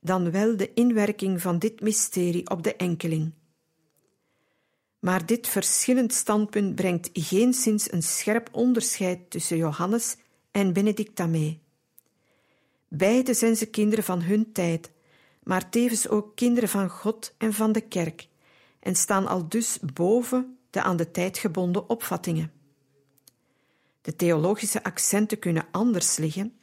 dan 0.00 0.30
wel 0.30 0.56
de 0.56 0.74
inwerking 0.74 1.40
van 1.40 1.58
dit 1.58 1.80
mysterie 1.80 2.50
op 2.50 2.62
de 2.62 2.76
enkeling. 2.76 3.32
Maar 4.98 5.26
dit 5.26 5.48
verschillend 5.48 6.12
standpunt 6.12 6.74
brengt 6.74 7.10
geenszins 7.12 7.92
een 7.92 8.02
scherp 8.02 8.48
onderscheid 8.52 9.30
tussen 9.30 9.56
Johannes 9.56 10.16
en 10.50 10.72
Benedicta 10.72 11.26
mee. 11.26 11.61
Beide 12.94 13.34
zijn 13.34 13.56
ze 13.56 13.66
kinderen 13.66 14.04
van 14.04 14.22
hun 14.22 14.52
tijd, 14.52 14.90
maar 15.42 15.70
tevens 15.70 16.08
ook 16.08 16.36
kinderen 16.36 16.68
van 16.68 16.88
God 16.88 17.34
en 17.38 17.52
van 17.52 17.72
de 17.72 17.80
kerk, 17.80 18.28
en 18.80 18.96
staan 18.96 19.26
al 19.26 19.48
dus 19.48 19.78
boven 19.94 20.58
de 20.70 20.82
aan 20.82 20.96
de 20.96 21.10
tijd 21.10 21.38
gebonden 21.38 21.88
opvattingen. 21.88 22.52
De 24.00 24.16
theologische 24.16 24.84
accenten 24.84 25.38
kunnen 25.38 25.66
anders 25.70 26.16
liggen, 26.16 26.58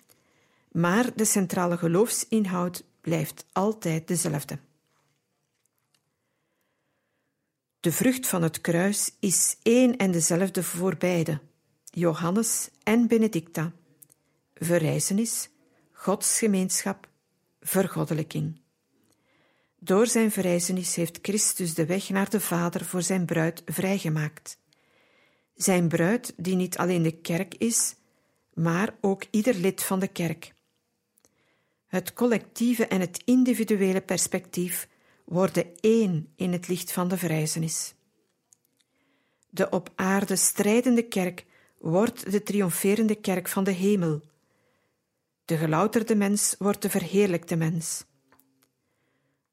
maar 0.72 1.16
de 1.16 1.26
centrale 1.26 1.78
geloofsinhoud 1.78 2.84
blijft 3.02 3.46
altijd 3.52 4.08
dezelfde. 4.08 4.60
De 7.80 7.92
vrucht 7.92 8.28
van 8.28 8.42
het 8.42 8.62
kruis 8.62 9.12
is 9.20 9.58
één 9.62 9.98
en 9.98 10.12
dezelfde 10.12 10.64
voor 10.64 10.98
beide, 10.98 11.40
Johannes 11.84 12.70
en 12.84 13.08
Benedicta: 13.08 13.72
verrijzenis, 14.54 15.50
godsgemeenschap, 16.02 17.08
vergoddelijking. 17.62 18.62
Door 19.80 20.08
zijn 20.08 20.32
verrijzenis 20.32 20.96
heeft 20.96 21.20
Christus 21.22 21.74
de 21.74 21.86
weg 21.86 22.10
naar 22.10 22.30
de 22.30 22.40
Vader 22.40 22.86
voor 22.86 23.02
zijn 23.02 23.26
bruid 23.26 23.62
vrijgemaakt. 23.66 24.58
Zijn 25.56 25.88
bruid, 25.88 26.34
die 26.38 26.56
niet 26.56 26.78
alleen 26.78 27.02
de 27.02 27.12
kerk 27.12 27.56
is, 27.56 27.96
maar 28.54 28.96
ook 29.02 29.26
ieder 29.32 29.56
lid 29.56 29.84
van 29.84 30.00
de 30.00 30.08
kerk. 30.08 30.54
Het 31.88 32.14
collectieve 32.14 32.88
en 32.88 33.00
het 33.00 33.22
individuele 33.26 34.02
perspectief 34.02 34.88
worden 35.26 35.66
één 35.80 36.34
in 36.36 36.52
het 36.52 36.68
licht 36.68 36.92
van 36.92 37.08
de 37.08 37.18
verrijzenis. 37.18 37.94
De 39.50 39.70
op 39.70 39.92
aarde 39.96 40.36
strijdende 40.36 41.04
kerk 41.04 41.46
wordt 41.78 42.32
de 42.32 42.44
triomferende 42.44 43.16
kerk 43.16 43.48
van 43.48 43.64
de 43.64 43.72
hemel. 43.72 44.22
De 45.50 45.58
gelouterde 45.58 46.16
mens 46.16 46.56
wordt 46.58 46.82
de 46.82 46.90
verheerlijkte 46.90 47.56
mens. 47.56 48.06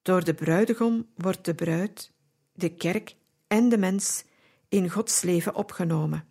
Door 0.02 0.24
de 0.24 0.34
bruidegom 0.34 1.06
wordt 1.14 1.44
de 1.44 1.54
bruid, 1.54 2.12
de 2.52 2.74
kerk 2.74 3.16
en 3.46 3.68
de 3.68 3.78
mens 3.78 4.24
in 4.68 4.90
Gods 4.90 5.22
leven 5.22 5.54
opgenomen. 5.54 6.24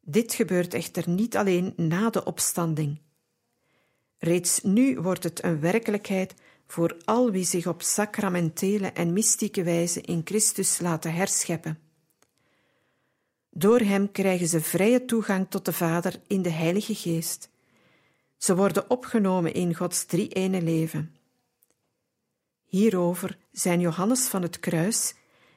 Dit 0.00 0.34
gebeurt 0.34 0.74
echter 0.74 1.08
niet 1.08 1.36
alleen 1.36 1.72
na 1.76 2.10
de 2.10 2.24
opstanding. 2.24 3.00
Reeds 4.18 4.62
nu 4.62 5.00
wordt 5.00 5.22
het 5.22 5.44
een 5.44 5.60
werkelijkheid 5.60 6.34
voor 6.66 6.96
al 7.04 7.30
wie 7.30 7.44
zich 7.44 7.66
op 7.66 7.82
sacramentele 7.82 8.86
en 8.86 9.12
mystieke 9.12 9.62
wijze 9.62 10.00
in 10.00 10.20
Christus 10.24 10.80
laten 10.80 11.14
herscheppen. 11.14 11.78
Door 13.50 13.80
Hem 13.80 14.12
krijgen 14.12 14.48
ze 14.48 14.60
vrije 14.60 15.04
toegang 15.04 15.46
tot 15.50 15.64
de 15.64 15.72
Vader 15.72 16.20
in 16.26 16.42
de 16.42 16.50
Heilige 16.50 16.94
Geest. 16.94 17.50
Ze 18.42 18.56
worden 18.56 18.90
opgenomen 18.90 19.54
in 19.54 19.74
Gods 19.74 20.04
drie-ene 20.04 20.62
leven. 20.62 21.16
Hierover 22.64 23.38
zijn 23.52 23.80
Johannes 23.80 24.26
van 24.26 24.42
het 24.42 24.60
Kruis 24.60 25.14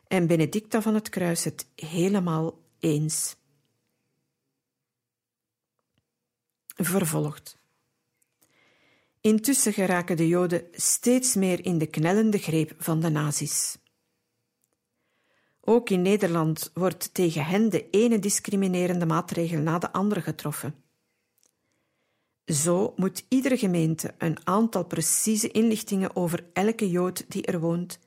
en 0.07 0.27
Benedicta 0.27 0.81
van 0.81 0.93
het 0.93 1.09
Kruis 1.09 1.43
het 1.43 1.67
helemaal 1.75 2.59
eens. 2.79 3.35
Vervolgd. 6.75 7.57
Intussen 9.21 9.73
geraken 9.73 10.17
de 10.17 10.27
Joden 10.27 10.67
steeds 10.71 11.35
meer 11.35 11.65
in 11.65 11.77
de 11.77 11.87
knellende 11.87 12.37
greep 12.37 12.73
van 12.77 12.99
de 12.99 13.09
nazi's. 13.09 13.77
Ook 15.61 15.89
in 15.89 16.01
Nederland 16.01 16.71
wordt 16.73 17.13
tegen 17.13 17.45
hen 17.45 17.69
de 17.69 17.89
ene 17.89 18.19
discriminerende 18.19 19.05
maatregel 19.05 19.59
na 19.59 19.79
de 19.79 19.91
andere 19.91 20.21
getroffen. 20.21 20.84
Zo 22.45 22.93
moet 22.95 23.25
iedere 23.27 23.58
gemeente 23.58 24.13
een 24.17 24.38
aantal 24.47 24.86
precieze 24.86 25.51
inlichtingen 25.51 26.15
over 26.15 26.45
elke 26.53 26.89
Jood 26.89 27.25
die 27.27 27.45
er 27.45 27.60
woont 27.60 27.99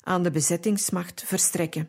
aan 0.00 0.22
de 0.22 0.30
bezettingsmacht 0.30 1.22
verstrekken. 1.22 1.88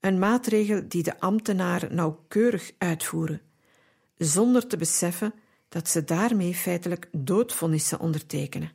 Een 0.00 0.18
maatregel 0.18 0.88
die 0.88 1.02
de 1.02 1.20
ambtenaren 1.20 1.94
nauwkeurig 1.94 2.72
uitvoeren, 2.78 3.40
zonder 4.16 4.66
te 4.66 4.76
beseffen 4.76 5.34
dat 5.68 5.88
ze 5.88 6.04
daarmee 6.04 6.54
feitelijk 6.54 7.08
doodvonnissen 7.12 8.00
ondertekenen. 8.00 8.72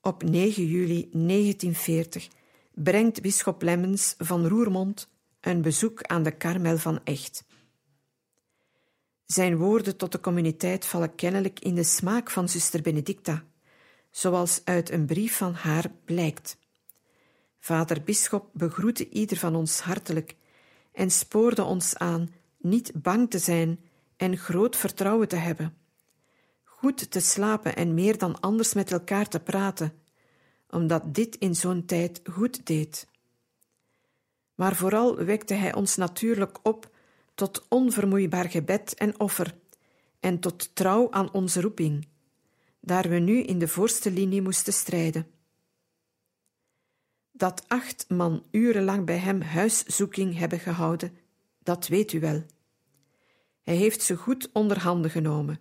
Op 0.00 0.22
9 0.22 0.66
juli 0.66 1.08
1940 1.12 2.28
brengt 2.74 3.20
bisschop 3.20 3.62
Lemmens 3.62 4.14
van 4.18 4.46
Roermond 4.46 5.08
een 5.40 5.62
bezoek 5.62 6.02
aan 6.02 6.22
de 6.22 6.30
Karmel 6.30 6.78
van 6.78 7.00
Echt. 7.04 7.44
Zijn 9.32 9.56
woorden 9.56 9.96
tot 9.96 10.12
de 10.12 10.20
communiteit 10.20 10.86
vallen 10.86 11.14
kennelijk 11.14 11.60
in 11.60 11.74
de 11.74 11.84
smaak 11.84 12.30
van 12.30 12.48
zuster 12.48 12.82
Benedicta, 12.82 13.44
zoals 14.10 14.60
uit 14.64 14.90
een 14.90 15.06
brief 15.06 15.36
van 15.36 15.54
haar 15.54 15.90
blijkt. 16.04 16.56
Vader 17.58 18.02
Bisschop 18.02 18.50
begroette 18.52 19.08
ieder 19.08 19.36
van 19.36 19.54
ons 19.54 19.80
hartelijk 19.80 20.36
en 20.92 21.10
spoorde 21.10 21.62
ons 21.62 21.96
aan 21.96 22.30
niet 22.58 22.92
bang 22.94 23.30
te 23.30 23.38
zijn 23.38 23.80
en 24.16 24.36
groot 24.36 24.76
vertrouwen 24.76 25.28
te 25.28 25.36
hebben, 25.36 25.76
goed 26.64 27.10
te 27.10 27.20
slapen 27.20 27.76
en 27.76 27.94
meer 27.94 28.18
dan 28.18 28.40
anders 28.40 28.74
met 28.74 28.92
elkaar 28.92 29.28
te 29.28 29.40
praten, 29.40 29.92
omdat 30.70 31.14
dit 31.14 31.36
in 31.36 31.54
zo'n 31.54 31.84
tijd 31.84 32.20
goed 32.30 32.66
deed. 32.66 33.06
Maar 34.54 34.76
vooral 34.76 35.16
wekte 35.16 35.54
hij 35.54 35.74
ons 35.74 35.96
natuurlijk 35.96 36.58
op 36.62 36.90
tot 37.34 37.66
onvermoeibaar 37.68 38.50
gebed 38.50 38.94
en 38.94 39.20
offer 39.20 39.54
en 40.20 40.38
tot 40.38 40.74
trouw 40.74 41.10
aan 41.10 41.32
onze 41.32 41.60
roeping, 41.60 42.08
daar 42.80 43.08
we 43.08 43.18
nu 43.18 43.42
in 43.42 43.58
de 43.58 43.68
voorste 43.68 44.10
linie 44.10 44.42
moesten 44.42 44.72
strijden. 44.72 45.26
Dat 47.32 47.64
acht 47.68 48.04
man 48.08 48.44
urenlang 48.50 49.06
bij 49.06 49.18
hem 49.18 49.40
huiszoeking 49.40 50.38
hebben 50.38 50.58
gehouden, 50.58 51.16
dat 51.58 51.88
weet 51.88 52.12
u 52.12 52.20
wel. 52.20 52.42
Hij 53.62 53.76
heeft 53.76 54.02
ze 54.02 54.16
goed 54.16 54.50
onder 54.52 54.80
handen 54.80 55.10
genomen. 55.10 55.60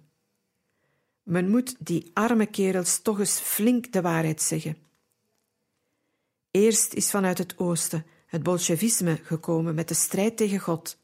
Men 1.23 1.49
moet 1.49 1.75
die 1.79 2.11
arme 2.13 2.45
kerels 2.45 3.01
toch 3.01 3.19
eens 3.19 3.39
flink 3.39 3.91
de 3.91 4.01
waarheid 4.01 4.41
zeggen. 4.41 4.77
Eerst 6.51 6.93
is 6.93 7.09
vanuit 7.09 7.37
het 7.37 7.57
oosten 7.57 8.05
het 8.31 8.43
bolsjevisme 8.43 9.19
gekomen 9.23 9.75
met 9.75 9.87
de 9.87 9.93
strijd 9.93 10.37
tegen 10.37 10.59
God, 10.59 10.97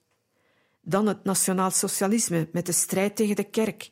dan 0.88 1.08
het 1.08 1.24
nationaal-socialisme 1.24 2.50
met 2.52 2.66
de 2.66 2.72
strijd 2.72 3.16
tegen 3.16 3.36
de 3.36 3.44
kerk. 3.44 3.92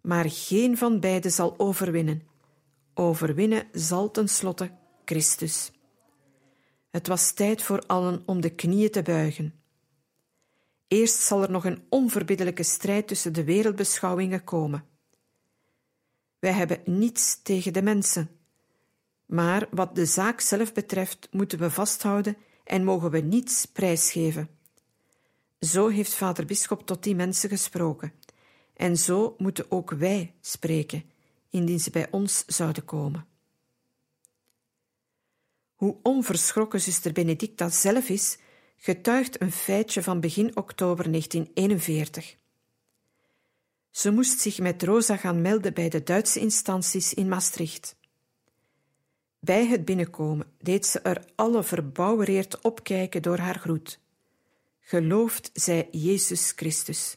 Maar 0.00 0.30
geen 0.30 0.76
van 0.76 1.00
beide 1.00 1.30
zal 1.30 1.58
overwinnen. 1.58 2.22
Overwinnen 2.94 3.68
zal 3.72 4.10
tenslotte 4.10 4.70
Christus. 5.04 5.72
Het 6.90 7.06
was 7.06 7.32
tijd 7.32 7.62
voor 7.62 7.82
allen 7.86 8.22
om 8.26 8.40
de 8.40 8.50
knieën 8.50 8.90
te 8.90 9.02
buigen. 9.02 9.54
Eerst 10.88 11.20
zal 11.20 11.42
er 11.42 11.50
nog 11.50 11.64
een 11.64 11.82
onverbiddelijke 11.88 12.62
strijd 12.62 13.08
tussen 13.08 13.32
de 13.32 13.44
wereldbeschouwingen 13.44 14.44
komen. 14.44 14.84
Wij 16.38 16.52
hebben 16.52 16.80
niets 16.84 17.42
tegen 17.42 17.72
de 17.72 17.82
mensen, 17.82 18.30
maar 19.26 19.68
wat 19.70 19.94
de 19.94 20.06
zaak 20.06 20.40
zelf 20.40 20.72
betreft 20.72 21.28
moeten 21.30 21.58
we 21.58 21.70
vasthouden 21.70 22.36
en 22.64 22.84
mogen 22.84 23.10
we 23.10 23.18
niets 23.20 23.66
prijsgeven. 23.66 24.59
Zo 25.60 25.88
heeft 25.88 26.14
vader 26.14 26.44
Bisschop 26.44 26.86
tot 26.86 27.02
die 27.02 27.14
mensen 27.14 27.48
gesproken, 27.48 28.12
en 28.74 28.96
zo 28.96 29.34
moeten 29.38 29.70
ook 29.70 29.90
wij 29.90 30.34
spreken, 30.40 31.04
indien 31.50 31.80
ze 31.80 31.90
bij 31.90 32.10
ons 32.10 32.44
zouden 32.46 32.84
komen. 32.84 33.26
Hoe 35.74 35.96
onverschrokken 36.02 36.80
zuster 36.80 37.12
Benedicta 37.12 37.68
zelf 37.68 38.08
is, 38.08 38.38
getuigt 38.76 39.40
een 39.40 39.52
feitje 39.52 40.02
van 40.02 40.20
begin 40.20 40.56
oktober 40.56 41.10
1941. 41.10 42.36
Ze 43.90 44.10
moest 44.10 44.40
zich 44.40 44.58
met 44.58 44.82
Rosa 44.82 45.16
gaan 45.16 45.40
melden 45.40 45.74
bij 45.74 45.88
de 45.88 46.02
Duitse 46.02 46.40
instanties 46.40 47.14
in 47.14 47.28
Maastricht. 47.28 47.96
Bij 49.38 49.66
het 49.66 49.84
binnenkomen 49.84 50.52
deed 50.58 50.86
ze 50.86 51.00
er 51.00 51.24
alle 51.34 51.62
verbouwereerd 51.62 52.60
opkijken 52.60 53.22
door 53.22 53.38
haar 53.38 53.58
groet. 53.58 54.00
Gelooft 54.90 55.50
zij 55.52 55.88
Jezus 55.90 56.52
Christus. 56.56 57.16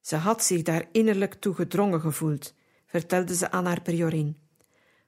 Ze 0.00 0.16
had 0.16 0.44
zich 0.44 0.62
daar 0.62 0.88
innerlijk 0.92 1.34
toe 1.34 1.54
gedrongen 1.54 2.00
gevoeld, 2.00 2.54
vertelde 2.86 3.36
ze 3.36 3.50
aan 3.50 3.66
haar 3.66 3.82
priorin, 3.82 4.36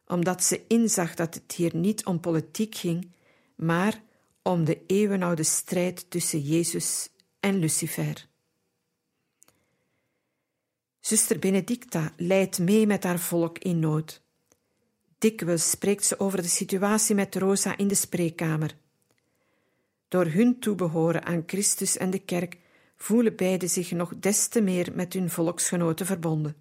omdat 0.07 0.44
ze 0.44 0.64
inzag 0.68 1.14
dat 1.14 1.35
het 1.35 1.53
hier 1.53 1.77
niet 1.77 2.05
om 2.05 2.20
politiek 2.20 2.75
ging, 2.75 3.12
maar 3.57 4.03
om 4.42 4.64
de 4.64 4.87
eeuwenoude 4.87 5.42
strijd 5.42 6.11
tussen 6.11 6.40
Jezus 6.40 7.11
en 7.40 7.59
Lucifer. 7.59 8.29
Zuster 11.01 11.38
Benedicta 11.38 12.12
leidt 12.16 12.59
mee 12.59 12.87
met 12.87 13.05
haar 13.05 13.18
volk 13.18 13.59
in 13.59 13.79
nood. 13.79 14.23
Dikwijls 15.18 15.70
spreekt 15.70 16.05
ze 16.05 16.18
over 16.18 16.42
de 16.42 16.49
situatie 16.49 17.14
met 17.14 17.35
Rosa 17.35 17.77
in 17.77 17.88
de 17.88 17.94
spreekkamer. 17.94 18.83
Door 20.14 20.27
hun 20.27 20.59
toebehoren 20.59 21.24
aan 21.24 21.42
Christus 21.46 21.96
en 21.96 22.11
de 22.11 22.18
kerk 22.18 22.59
voelen 22.96 23.37
beiden 23.37 23.68
zich 23.68 23.90
nog 23.90 24.12
des 24.18 24.48
te 24.48 24.61
meer 24.61 24.92
met 24.94 25.12
hun 25.12 25.31
volksgenoten 25.31 26.07
verbonden. 26.07 26.57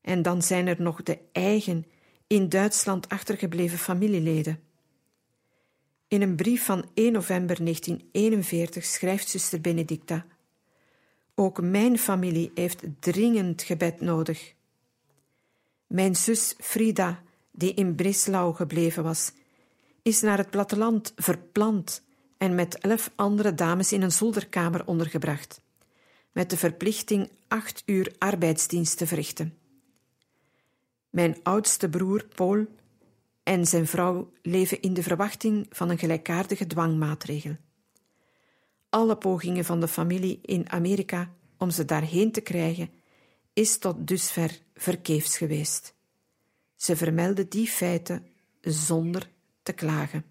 En 0.00 0.22
dan 0.22 0.42
zijn 0.42 0.66
er 0.66 0.82
nog 0.82 1.02
de 1.02 1.18
eigen, 1.32 1.86
in 2.26 2.48
Duitsland 2.48 3.08
achtergebleven 3.08 3.78
familieleden. 3.78 4.60
In 6.08 6.22
een 6.22 6.36
brief 6.36 6.64
van 6.64 6.90
1 6.94 7.12
november 7.12 7.64
1941 7.64 8.84
schrijft 8.84 9.28
zuster 9.28 9.60
Benedicta: 9.60 10.26
Ook 11.34 11.60
mijn 11.60 11.98
familie 11.98 12.50
heeft 12.54 12.82
dringend 12.98 13.62
gebed 13.62 14.00
nodig. 14.00 14.54
Mijn 15.86 16.16
zus 16.16 16.54
Frida, 16.58 17.22
die 17.50 17.74
in 17.74 17.94
Breslau 17.94 18.54
gebleven 18.54 19.02
was, 19.02 19.32
is 20.02 20.20
naar 20.20 20.38
het 20.38 20.50
platteland 20.50 21.12
verplant 21.16 22.06
en 22.38 22.54
met 22.54 22.78
elf 22.78 23.10
andere 23.14 23.54
dames 23.54 23.92
in 23.92 24.02
een 24.02 24.12
zolderkamer 24.12 24.86
ondergebracht, 24.86 25.60
met 26.32 26.50
de 26.50 26.56
verplichting 26.56 27.30
acht 27.48 27.82
uur 27.86 28.14
arbeidsdienst 28.18 28.98
te 28.98 29.06
verrichten. 29.06 29.58
Mijn 31.10 31.36
oudste 31.42 31.88
broer 31.88 32.26
Paul 32.34 32.66
en 33.42 33.66
zijn 33.66 33.86
vrouw 33.86 34.32
leven 34.42 34.82
in 34.82 34.94
de 34.94 35.02
verwachting 35.02 35.66
van 35.70 35.90
een 35.90 35.98
gelijkaardige 35.98 36.66
dwangmaatregel. 36.66 37.56
Alle 38.88 39.16
pogingen 39.16 39.64
van 39.64 39.80
de 39.80 39.88
familie 39.88 40.38
in 40.42 40.70
Amerika 40.70 41.32
om 41.58 41.70
ze 41.70 41.84
daarheen 41.84 42.32
te 42.32 42.40
krijgen, 42.40 42.90
is 43.52 43.78
tot 43.78 44.06
dusver 44.06 44.58
verkeefs 44.74 45.36
geweest. 45.36 45.94
Ze 46.76 46.96
vermelden 46.96 47.48
die 47.48 47.66
feiten 47.66 48.26
zonder 48.60 49.30
te 49.62 49.72
klagen. 49.72 50.24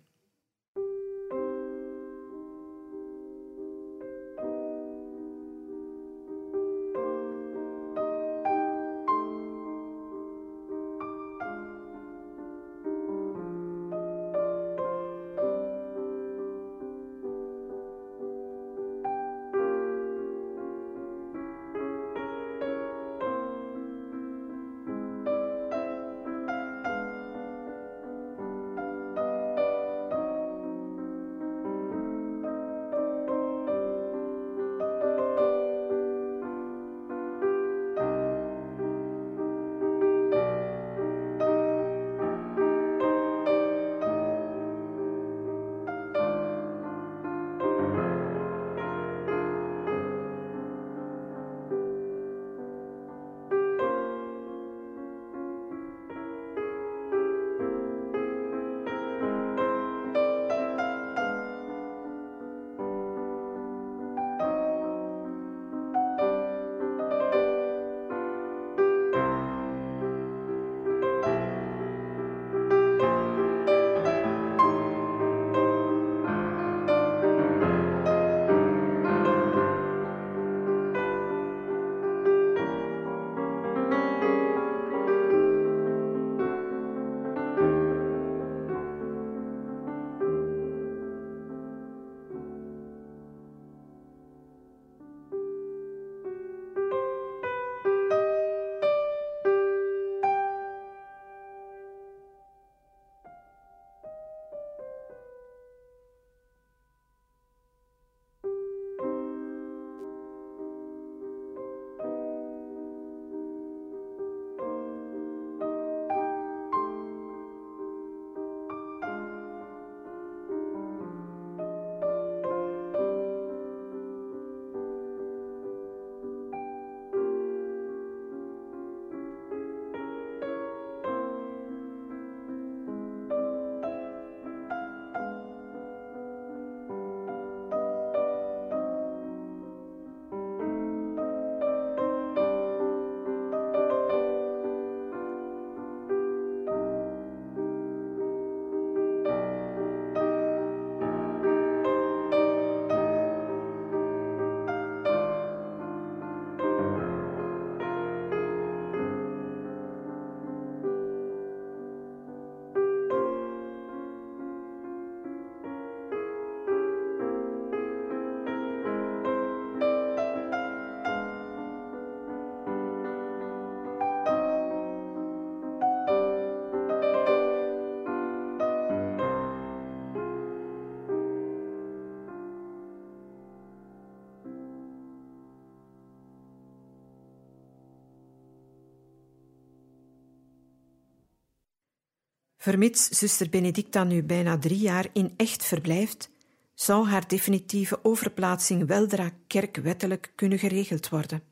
Vermits 192.68 193.10
zuster 193.10 193.50
Benedicta 193.50 194.04
nu 194.04 194.24
bijna 194.24 194.58
drie 194.58 194.78
jaar 194.78 195.10
in 195.14 195.34
echt 195.38 195.66
verblijft, 195.66 196.30
zou 196.74 197.08
haar 197.08 197.28
definitieve 197.28 198.00
overplaatsing 198.04 198.88
weldra 198.88 199.32
kerkwettelijk 199.48 200.32
kunnen 200.36 200.60
geregeld 200.60 201.10
worden. 201.10 201.44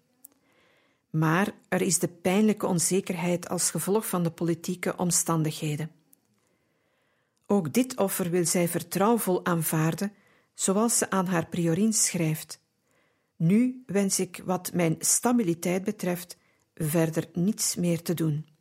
Maar 1.09 1.53
er 1.69 1.81
is 1.81 1.99
de 1.99 2.07
pijnlijke 2.07 2.65
onzekerheid 2.65 3.49
als 3.49 3.71
gevolg 3.71 4.07
van 4.07 4.23
de 4.23 4.31
politieke 4.31 4.97
omstandigheden. 4.97 5.91
Ook 7.45 7.73
dit 7.73 7.97
offer 7.97 8.29
wil 8.29 8.45
zij 8.45 8.67
vertrouwvol 8.67 9.45
aanvaarden, 9.45 10.13
zoals 10.53 10.97
ze 10.97 11.09
aan 11.09 11.27
haar 11.27 11.47
priorin 11.47 11.93
schrijft. 11.93 12.59
Nu 13.35 13.83
wens 13.85 14.19
ik, 14.19 14.41
wat 14.45 14.73
mijn 14.73 14.95
stabiliteit 14.99 15.83
betreft, 15.83 16.37
verder 16.73 17.27
niets 17.33 17.75
meer 17.75 18.01
te 18.01 18.13
doen. 18.13 18.54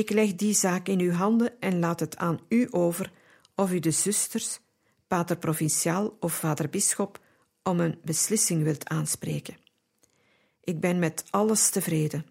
Ik 0.00 0.10
leg 0.10 0.34
die 0.34 0.54
zaak 0.54 0.88
in 0.88 1.00
uw 1.00 1.12
handen 1.12 1.60
en 1.60 1.78
laat 1.78 2.00
het 2.00 2.16
aan 2.16 2.40
u 2.48 2.68
over 2.70 3.12
of 3.54 3.72
u 3.72 3.78
de 3.78 3.90
zusters, 3.90 4.60
pater 5.06 5.36
provinciaal 5.36 6.16
of 6.20 6.32
vader 6.32 6.68
bisschop, 6.68 7.20
om 7.62 7.80
een 7.80 7.98
beslissing 8.04 8.62
wilt 8.62 8.88
aanspreken. 8.88 9.56
Ik 10.64 10.80
ben 10.80 10.98
met 10.98 11.24
alles 11.30 11.70
tevreden. 11.70 12.26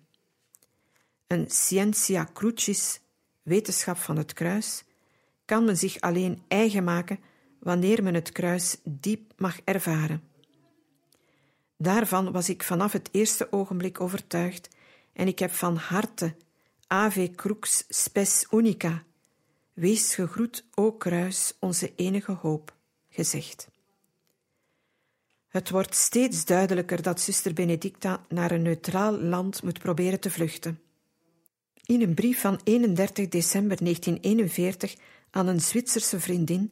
Een 1.27 1.45
scientia 1.49 2.29
crucis, 2.33 2.99
wetenschap 3.41 3.97
van 3.97 4.17
het 4.17 4.33
kruis, 4.33 4.83
kan 5.45 5.65
men 5.65 5.77
zich 5.77 5.99
alleen 5.99 6.43
eigen 6.47 6.83
maken 6.83 7.19
wanneer 7.59 8.03
men 8.03 8.13
het 8.13 8.31
kruis 8.31 8.77
diep 8.83 9.33
mag 9.37 9.59
ervaren. 9.63 10.23
Daarvan 11.77 12.31
was 12.31 12.49
ik 12.49 12.63
vanaf 12.63 12.91
het 12.91 13.09
eerste 13.11 13.51
ogenblik 13.51 14.01
overtuigd 14.01 14.67
en 15.13 15.27
ik 15.27 15.39
heb 15.39 15.51
van 15.51 15.75
harte 15.75 16.35
Ave 16.91 17.31
crux 17.35 17.85
spes 17.89 18.47
unica, 18.51 19.03
wees 19.73 20.15
gegroet, 20.15 20.65
o 20.73 20.91
kruis, 20.91 21.53
onze 21.59 21.95
enige 21.95 22.31
hoop, 22.31 22.75
gezegd. 23.09 23.67
Het 25.47 25.69
wordt 25.69 25.95
steeds 25.95 26.45
duidelijker 26.45 27.01
dat 27.01 27.21
zuster 27.21 27.53
Benedicta 27.53 28.25
naar 28.29 28.51
een 28.51 28.61
neutraal 28.61 29.17
land 29.17 29.63
moet 29.63 29.79
proberen 29.79 30.19
te 30.19 30.31
vluchten. 30.31 30.79
In 31.83 32.01
een 32.01 32.13
brief 32.13 32.41
van 32.41 32.59
31 32.63 33.27
december 33.27 33.77
1941 33.77 34.95
aan 35.31 35.47
een 35.47 35.61
Zwitserse 35.61 36.19
vriendin 36.19 36.71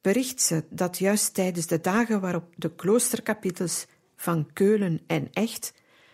bericht 0.00 0.42
ze 0.42 0.64
dat 0.70 0.98
juist 0.98 1.34
tijdens 1.34 1.66
de 1.66 1.80
dagen 1.80 2.20
waarop 2.20 2.54
de 2.56 2.74
kloosterkapitels 2.74 3.86
van 4.16 4.52
Keulen 4.52 5.00
en 5.06 5.28
Echt 5.32 5.72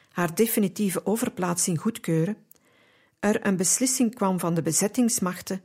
haar 0.08 0.34
definitieve 0.34 1.06
overplaatsing 1.06 1.80
goedkeuren, 1.80 2.37
er 3.20 3.46
een 3.46 3.57
beslissing 3.57 4.14
kwam 4.14 4.38
van 4.38 4.54
de 4.54 4.62
bezettingsmachten, 4.62 5.62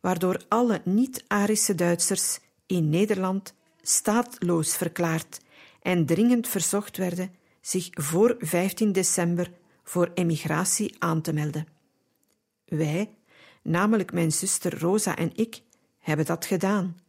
waardoor 0.00 0.40
alle 0.48 0.80
niet-Arische 0.84 1.74
Duitsers 1.74 2.38
in 2.66 2.88
Nederland 2.88 3.54
staatloos 3.82 4.76
verklaard 4.76 5.40
en 5.82 6.06
dringend 6.06 6.48
verzocht 6.48 6.96
werden 6.96 7.34
zich 7.60 7.88
voor 7.90 8.36
15 8.38 8.92
december 8.92 9.52
voor 9.84 10.10
emigratie 10.14 10.94
aan 10.98 11.20
te 11.20 11.32
melden. 11.32 11.66
Wij, 12.64 13.14
namelijk 13.62 14.12
mijn 14.12 14.32
zuster 14.32 14.78
Rosa 14.78 15.16
en 15.16 15.32
ik, 15.34 15.62
hebben 15.98 16.26
dat 16.26 16.46
gedaan, 16.46 17.00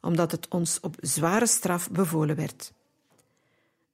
omdat 0.00 0.30
het 0.30 0.48
ons 0.48 0.80
op 0.80 0.96
zware 1.00 1.46
straf 1.46 1.90
bevolen 1.90 2.36
werd. 2.36 2.72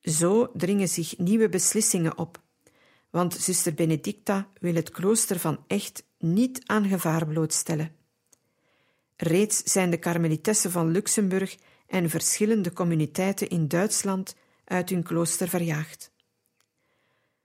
Zo 0.03 0.51
dringen 0.55 0.89
zich 0.89 1.19
nieuwe 1.19 1.49
beslissingen 1.49 2.19
op, 2.19 2.42
want 3.13 3.35
zuster 3.35 3.75
Benedicta 3.75 4.49
wil 4.61 4.75
het 4.75 4.91
klooster 4.91 5.39
van 5.39 5.65
Echt 5.67 6.05
niet 6.19 6.61
aan 6.67 6.89
gevaar 6.89 7.27
blootstellen. 7.27 7.95
Reeds 9.17 9.63
zijn 9.63 9.91
de 9.91 9.99
karmelitessen 9.99 10.71
van 10.71 10.91
Luxemburg 10.91 11.57
en 11.87 12.11
verschillende 12.11 12.73
communiteiten 12.73 13.49
in 13.49 13.69
Duitsland 13.69 14.35
uit 14.65 14.89
hun 14.89 15.03
klooster 15.03 15.49
verjaagd. 15.49 16.11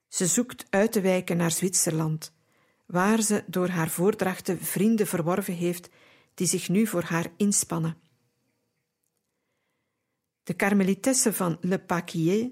Ze 0.07 0.27
zoekt 0.27 0.65
uit 0.69 0.91
te 0.91 1.01
wijken 1.01 1.37
naar 1.37 1.51
Zwitserland, 1.51 2.33
waar 2.85 3.21
ze 3.21 3.43
door 3.47 3.67
haar 3.67 3.89
voordrachten 3.89 4.59
vrienden 4.59 5.07
verworven 5.07 5.53
heeft 5.53 5.89
die 6.33 6.47
zich 6.47 6.69
nu 6.69 6.87
voor 6.87 7.03
haar 7.03 7.27
inspannen. 7.37 7.97
De 10.43 10.53
karmelitessen 10.53 11.33
van 11.33 11.57
Le 11.61 11.79
Paquier 11.79 12.51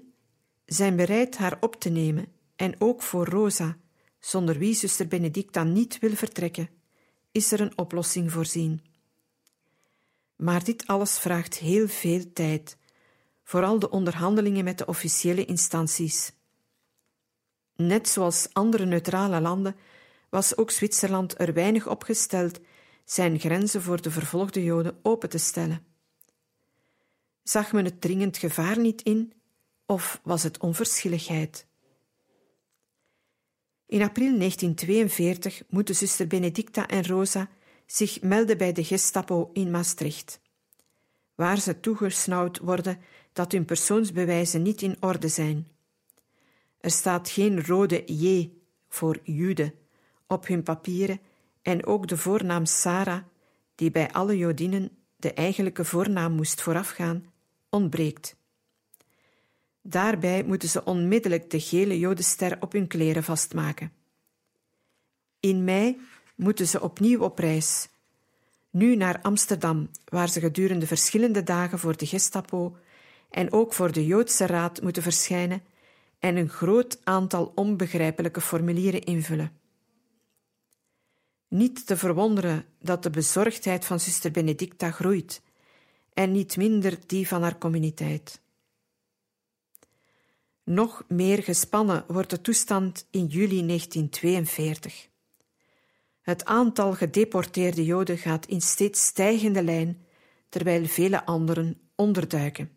zijn 0.66 0.96
bereid 0.96 1.36
haar 1.36 1.56
op 1.60 1.80
te 1.80 1.88
nemen 1.88 2.34
en 2.56 2.74
ook 2.78 3.02
voor 3.02 3.26
Rosa, 3.26 3.76
zonder 4.18 4.58
wie 4.58 4.74
zuster 4.74 5.08
Benedicta 5.08 5.62
niet 5.62 5.98
wil 5.98 6.14
vertrekken, 6.14 6.70
is 7.32 7.52
er 7.52 7.60
een 7.60 7.78
oplossing 7.78 8.32
voorzien. 8.32 8.82
Maar 10.36 10.64
dit 10.64 10.86
alles 10.86 11.18
vraagt 11.18 11.58
heel 11.58 11.88
veel 11.88 12.32
tijd, 12.32 12.76
vooral 13.42 13.78
de 13.78 13.90
onderhandelingen 13.90 14.64
met 14.64 14.78
de 14.78 14.86
officiële 14.86 15.44
instanties. 15.44 16.32
Net 17.76 18.08
zoals 18.08 18.48
andere 18.52 18.86
neutrale 18.86 19.40
landen 19.40 19.76
was 20.28 20.56
ook 20.56 20.70
Zwitserland 20.70 21.40
er 21.40 21.52
weinig 21.52 21.88
opgesteld 21.88 22.60
zijn 23.04 23.38
grenzen 23.38 23.82
voor 23.82 24.02
de 24.02 24.10
vervolgde 24.10 24.64
Joden 24.64 24.98
open 25.02 25.28
te 25.28 25.38
stellen. 25.38 25.86
Zag 27.42 27.72
men 27.72 27.84
het 27.84 28.00
dringend 28.00 28.36
gevaar 28.36 28.78
niet 28.78 29.02
in, 29.02 29.32
of 29.86 30.20
was 30.22 30.42
het 30.42 30.58
onverschilligheid? 30.58 31.66
In 33.86 34.02
april 34.02 34.38
1942 34.38 35.62
moeten 35.68 35.94
zuster 35.94 36.26
Benedicta 36.26 36.86
en 36.86 37.06
Rosa 37.06 37.48
zich 37.86 38.22
melden 38.22 38.58
bij 38.58 38.72
de 38.72 38.84
Gestapo 38.84 39.50
in 39.52 39.70
Maastricht, 39.70 40.40
waar 41.34 41.58
ze 41.58 41.80
toegesnauwd 41.80 42.58
worden 42.58 42.98
dat 43.32 43.52
hun 43.52 43.64
persoonsbewijzen 43.64 44.62
niet 44.62 44.82
in 44.82 44.96
orde 45.00 45.28
zijn. 45.28 45.68
Er 46.80 46.90
staat 46.90 47.28
geen 47.28 47.66
rode 47.66 48.02
J 48.06 48.50
voor 48.88 49.18
Jude 49.22 49.74
op 50.26 50.46
hun 50.46 50.62
papieren 50.62 51.20
en 51.62 51.86
ook 51.86 52.08
de 52.08 52.16
voornaam 52.16 52.66
Sarah, 52.66 53.22
die 53.74 53.90
bij 53.90 54.12
alle 54.12 54.36
Jodinnen 54.36 54.90
de 55.16 55.32
eigenlijke 55.32 55.84
voornaam 55.84 56.32
moest 56.32 56.60
voorafgaan, 56.60 57.32
ontbreekt. 57.68 58.36
Daarbij 59.88 60.44
moeten 60.44 60.68
ze 60.68 60.84
onmiddellijk 60.84 61.50
de 61.50 61.60
gele 61.60 61.98
jodenster 61.98 62.56
op 62.60 62.72
hun 62.72 62.86
kleren 62.86 63.24
vastmaken. 63.24 63.92
In 65.40 65.64
mei 65.64 66.00
moeten 66.36 66.66
ze 66.66 66.80
opnieuw 66.80 67.20
op 67.20 67.38
reis, 67.38 67.88
nu 68.70 68.96
naar 68.96 69.20
Amsterdam, 69.22 69.90
waar 70.04 70.28
ze 70.28 70.40
gedurende 70.40 70.86
verschillende 70.86 71.42
dagen 71.42 71.78
voor 71.78 71.96
de 71.96 72.06
Gestapo 72.06 72.76
en 73.30 73.52
ook 73.52 73.72
voor 73.72 73.92
de 73.92 74.06
Joodse 74.06 74.46
Raad 74.46 74.82
moeten 74.82 75.02
verschijnen 75.02 75.62
en 76.18 76.36
een 76.36 76.48
groot 76.48 77.00
aantal 77.04 77.52
onbegrijpelijke 77.54 78.40
formulieren 78.40 79.04
invullen. 79.04 79.52
Niet 81.48 81.86
te 81.86 81.96
verwonderen 81.96 82.64
dat 82.80 83.02
de 83.02 83.10
bezorgdheid 83.10 83.84
van 83.84 84.00
zuster 84.00 84.30
Benedicta 84.30 84.90
groeit 84.90 85.42
en 86.12 86.32
niet 86.32 86.56
minder 86.56 86.98
die 87.06 87.28
van 87.28 87.42
haar 87.42 87.58
communiteit. 87.58 88.44
Nog 90.66 91.04
meer 91.08 91.42
gespannen 91.42 92.04
wordt 92.06 92.30
de 92.30 92.40
toestand 92.40 93.06
in 93.10 93.26
juli 93.26 93.66
1942. 93.66 95.08
Het 96.20 96.44
aantal 96.44 96.92
gedeporteerde 96.92 97.84
Joden 97.84 98.18
gaat 98.18 98.46
in 98.46 98.60
steeds 98.60 99.06
stijgende 99.06 99.62
lijn, 99.62 100.06
terwijl 100.48 100.86
vele 100.86 101.24
anderen 101.24 101.80
onderduiken. 101.94 102.70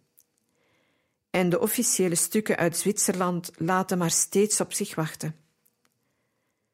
En 1.29 1.49
de 1.49 1.59
officiële 1.59 2.15
stukken 2.15 2.57
uit 2.57 2.77
Zwitserland 2.77 3.51
laten 3.55 3.97
maar 3.97 4.11
steeds 4.11 4.61
op 4.61 4.73
zich 4.73 4.95
wachten. 4.95 5.35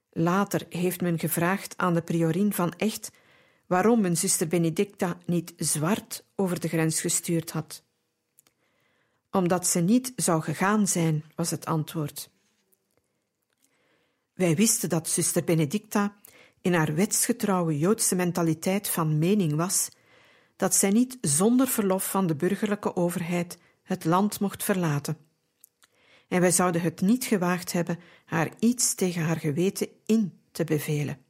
Later 0.10 0.65
heeft 0.69 1.01
men 1.01 1.19
gevraagd 1.19 1.78
aan 1.78 1.93
de 1.93 2.01
priorin 2.01 2.54
van 2.54 2.73
Echt 2.78 3.12
waarom 3.67 4.01
men 4.01 4.17
zuster 4.17 4.47
Benedicta 4.47 5.17
niet 5.25 5.54
zwart 5.58 6.25
over 6.36 6.60
de 6.60 6.67
grens 6.67 7.01
gestuurd 7.01 7.51
had. 7.51 7.85
Omdat 9.36 9.67
ze 9.67 9.80
niet 9.80 10.13
zou 10.15 10.41
gegaan 10.41 10.88
zijn, 10.88 11.24
was 11.36 11.52
het 11.52 11.65
antwoord. 11.65 12.30
Wij 14.34 14.56
wisten 14.56 14.89
dat 14.89 15.10
zuster 15.10 15.43
Benedicta 15.43 16.15
in 16.62 16.74
haar 16.74 16.95
wetsgetrouwe 16.95 17.78
Joodse 17.78 18.15
mentaliteit 18.15 18.89
van 18.89 19.17
mening 19.17 19.56
was 19.56 19.89
dat 20.56 20.76
zij 20.76 20.89
niet 20.89 21.17
zonder 21.21 21.67
verlof 21.67 22.10
van 22.10 22.28
de 22.28 22.36
burgerlijke 22.36 22.95
overheid 22.95 23.58
het 23.84 24.06
land 24.06 24.39
mocht 24.39 24.63
verlaten 24.63 25.17
en 26.28 26.41
wij 26.41 26.52
zouden 26.52 26.82
het 26.82 27.02
niet 27.02 27.26
gewaagd 27.26 27.71
hebben 27.71 28.00
haar 28.26 28.52
iets 28.60 28.95
tegen 28.95 29.21
haar 29.21 29.39
geweten 29.39 29.88
in 30.06 30.39
te 30.52 30.63
bevelen. 30.63 31.26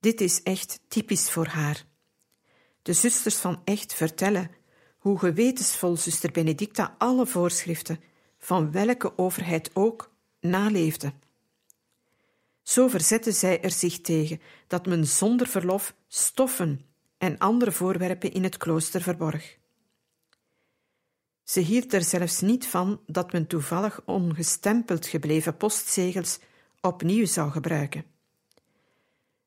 Dit 0.00 0.20
is 0.20 0.42
echt 0.42 0.80
typisch 0.88 1.30
voor 1.30 1.46
haar. 1.46 1.84
De 2.82 2.92
zusters 2.92 3.36
van 3.36 3.60
Echt 3.64 3.94
vertellen 3.94 4.50
hoe 5.00 5.18
gewetensvol 5.18 5.96
zuster 5.96 6.30
Benedicta 6.30 6.94
alle 6.98 7.26
voorschriften, 7.26 8.00
van 8.38 8.72
welke 8.72 9.18
overheid 9.18 9.70
ook, 9.72 10.10
naleefde. 10.40 11.12
Zo 12.62 12.88
verzette 12.88 13.32
zij 13.32 13.62
er 13.62 13.70
zich 13.70 14.00
tegen 14.00 14.40
dat 14.66 14.86
men 14.86 15.06
zonder 15.06 15.46
verlof 15.46 15.94
stoffen 16.08 16.84
en 17.18 17.38
andere 17.38 17.72
voorwerpen 17.72 18.32
in 18.32 18.42
het 18.42 18.56
klooster 18.56 19.02
verborg. 19.02 19.58
Ze 21.42 21.60
hield 21.60 21.92
er 21.92 22.02
zelfs 22.02 22.40
niet 22.40 22.66
van 22.66 23.00
dat 23.06 23.32
men 23.32 23.46
toevallig 23.46 24.02
ongestempeld 24.04 25.06
gebleven 25.06 25.56
postzegels 25.56 26.38
opnieuw 26.80 27.26
zou 27.26 27.50
gebruiken. 27.50 28.04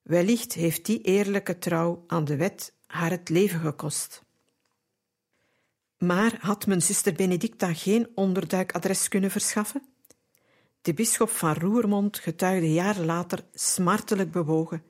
Wellicht 0.01 0.53
heeft 0.53 0.85
die 0.85 1.01
eerlijke 1.01 1.59
trouw 1.59 2.03
aan 2.07 2.25
de 2.25 2.35
wet 2.35 2.73
haar 2.85 3.09
het 3.09 3.29
leven 3.29 3.59
gekost. 3.59 4.23
Maar 6.05 6.37
had 6.39 6.67
men 6.67 6.81
zuster 6.81 7.13
Benedicta 7.13 7.73
geen 7.73 8.07
onderduikadres 8.15 9.07
kunnen 9.07 9.31
verschaffen? 9.31 9.83
De 10.81 10.93
bisschop 10.93 11.29
van 11.29 11.53
Roermond 11.53 12.17
getuigde 12.19 12.73
jaren 12.73 13.05
later 13.05 13.43
smartelijk 13.53 14.31
bewogen. 14.31 14.83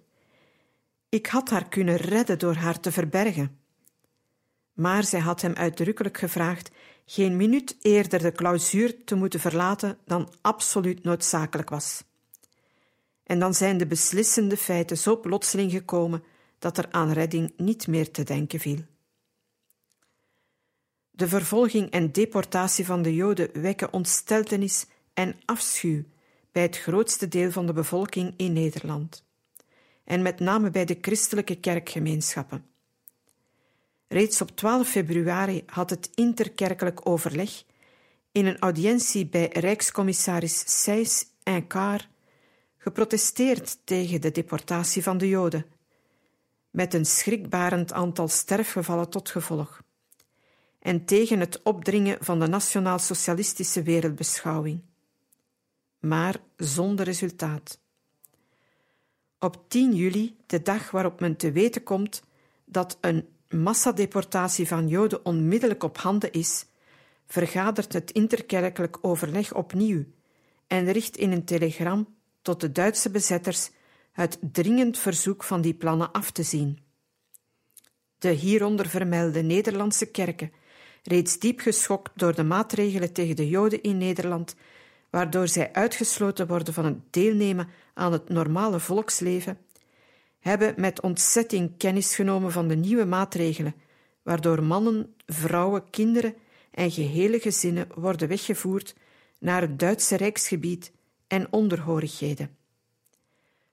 Ik 1.09 1.25
had 1.25 1.49
haar 1.49 1.69
kunnen 1.69 1.95
redden 1.95 2.39
door 2.39 2.55
haar 2.55 2.79
te 2.79 2.91
verbergen. 2.91 3.59
Maar 4.73 5.03
zij 5.03 5.19
had 5.19 5.41
hem 5.41 5.53
uitdrukkelijk 5.53 6.17
gevraagd 6.17 6.71
geen 7.05 7.35
minuut 7.35 7.75
eerder 7.81 8.21
de 8.21 8.31
clausuur 8.31 9.03
te 9.03 9.15
moeten 9.15 9.39
verlaten 9.39 9.97
dan 10.05 10.33
absoluut 10.41 11.03
noodzakelijk 11.03 11.69
was. 11.69 12.03
En 13.23 13.39
dan 13.39 13.53
zijn 13.53 13.77
de 13.77 13.87
beslissende 13.87 14.57
feiten 14.57 14.97
zo 14.97 15.19
plotseling 15.19 15.71
gekomen 15.71 16.23
dat 16.59 16.77
er 16.77 16.87
aan 16.91 17.11
redding 17.11 17.53
niet 17.57 17.87
meer 17.87 18.11
te 18.11 18.23
denken 18.23 18.59
viel. 18.59 18.91
De 21.15 21.27
vervolging 21.27 21.89
en 21.89 22.11
deportatie 22.11 22.85
van 22.85 23.01
de 23.01 23.15
Joden 23.15 23.61
wekken 23.61 23.93
ontsteltenis 23.93 24.85
en 25.13 25.35
afschuw 25.45 26.03
bij 26.51 26.61
het 26.61 26.77
grootste 26.77 27.27
deel 27.27 27.51
van 27.51 27.65
de 27.65 27.73
bevolking 27.73 28.33
in 28.37 28.53
Nederland, 28.53 29.25
en 30.03 30.21
met 30.21 30.39
name 30.39 30.69
bij 30.69 30.85
de 30.85 30.97
christelijke 31.01 31.55
kerkgemeenschappen. 31.55 32.65
Reeds 34.07 34.41
op 34.41 34.55
12 34.55 34.89
februari 34.89 35.63
had 35.65 35.89
het 35.89 36.09
interkerkelijk 36.15 37.09
overleg 37.09 37.63
in 38.31 38.45
een 38.45 38.59
audiëntie 38.59 39.27
bij 39.27 39.49
Rijkscommissaris 39.53 40.81
Seys 40.81 41.25
en 41.43 41.67
Kaar 41.67 42.09
geprotesteerd 42.77 43.77
tegen 43.83 44.21
de 44.21 44.31
deportatie 44.31 45.03
van 45.03 45.17
de 45.17 45.27
Joden, 45.27 45.65
met 46.69 46.93
een 46.93 47.05
schrikbarend 47.05 47.93
aantal 47.93 48.27
sterfgevallen 48.27 49.09
tot 49.09 49.29
gevolg, 49.29 49.82
en 50.83 51.05
tegen 51.05 51.39
het 51.39 51.61
opdringen 51.63 52.17
van 52.19 52.39
de 52.39 52.47
nationaal-socialistische 52.47 53.83
wereldbeschouwing. 53.83 54.81
Maar 55.99 56.35
zonder 56.57 57.05
resultaat. 57.05 57.79
Op 59.39 59.69
10 59.69 59.95
juli, 59.95 60.37
de 60.45 60.61
dag 60.61 60.91
waarop 60.91 61.19
men 61.19 61.35
te 61.35 61.51
weten 61.51 61.83
komt 61.83 62.23
dat 62.65 62.97
een 63.01 63.27
massadeportatie 63.49 64.67
van 64.67 64.87
Joden 64.87 65.25
onmiddellijk 65.25 65.83
op 65.83 65.97
handen 65.97 66.31
is, 66.31 66.65
vergadert 67.25 67.93
het 67.93 68.11
interkerkelijk 68.11 68.97
overleg 69.01 69.53
opnieuw 69.53 70.03
en 70.67 70.91
richt 70.91 71.17
in 71.17 71.31
een 71.31 71.45
telegram 71.45 72.15
tot 72.41 72.61
de 72.61 72.71
Duitse 72.71 73.09
bezetters 73.09 73.69
het 74.11 74.37
dringend 74.41 74.97
verzoek 74.97 75.43
van 75.43 75.61
die 75.61 75.73
plannen 75.73 76.11
af 76.11 76.31
te 76.31 76.43
zien. 76.43 76.79
De 78.17 78.29
hieronder 78.29 78.89
vermelde 78.89 79.41
Nederlandse 79.41 80.05
kerken, 80.05 80.51
reeds 81.03 81.39
diep 81.39 81.59
geschokt 81.59 82.11
door 82.15 82.35
de 82.35 82.43
maatregelen 82.43 83.13
tegen 83.13 83.35
de 83.35 83.49
Joden 83.49 83.81
in 83.81 83.97
Nederland, 83.97 84.55
waardoor 85.09 85.47
zij 85.47 85.73
uitgesloten 85.73 86.47
worden 86.47 86.73
van 86.73 86.85
het 86.85 86.97
deelnemen 87.09 87.67
aan 87.93 88.11
het 88.11 88.29
normale 88.29 88.79
volksleven, 88.79 89.57
hebben 90.39 90.73
met 90.77 91.01
ontzetting 91.01 91.77
kennis 91.77 92.15
genomen 92.15 92.51
van 92.51 92.67
de 92.67 92.75
nieuwe 92.75 93.05
maatregelen, 93.05 93.75
waardoor 94.21 94.63
mannen, 94.63 95.13
vrouwen, 95.25 95.89
kinderen 95.89 96.35
en 96.71 96.91
gehele 96.91 97.39
gezinnen 97.39 97.87
worden 97.95 98.27
weggevoerd 98.27 98.95
naar 99.39 99.61
het 99.61 99.79
Duitse 99.79 100.15
rijksgebied 100.15 100.91
en 101.27 101.47
onderhorigheden. 101.51 102.55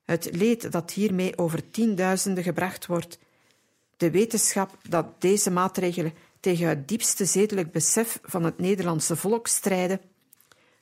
Het 0.05 0.29
leed 0.33 0.73
dat 0.73 0.91
hiermee 0.93 1.39
over 1.39 1.71
tienduizenden 1.71 2.45
gebracht 2.45 2.87
wordt, 2.87 3.19
de 3.97 4.11
wetenschap 4.11 4.77
dat 4.89 5.21
deze 5.21 5.51
maatregelen 5.51 6.13
tegen 6.41 6.69
het 6.69 6.89
diepste 6.89 7.25
zedelijk 7.25 7.73
besef 7.73 8.19
van 8.23 8.45
het 8.45 8.59
Nederlandse 8.59 9.17
volk 9.17 9.47
strijden, 9.47 10.01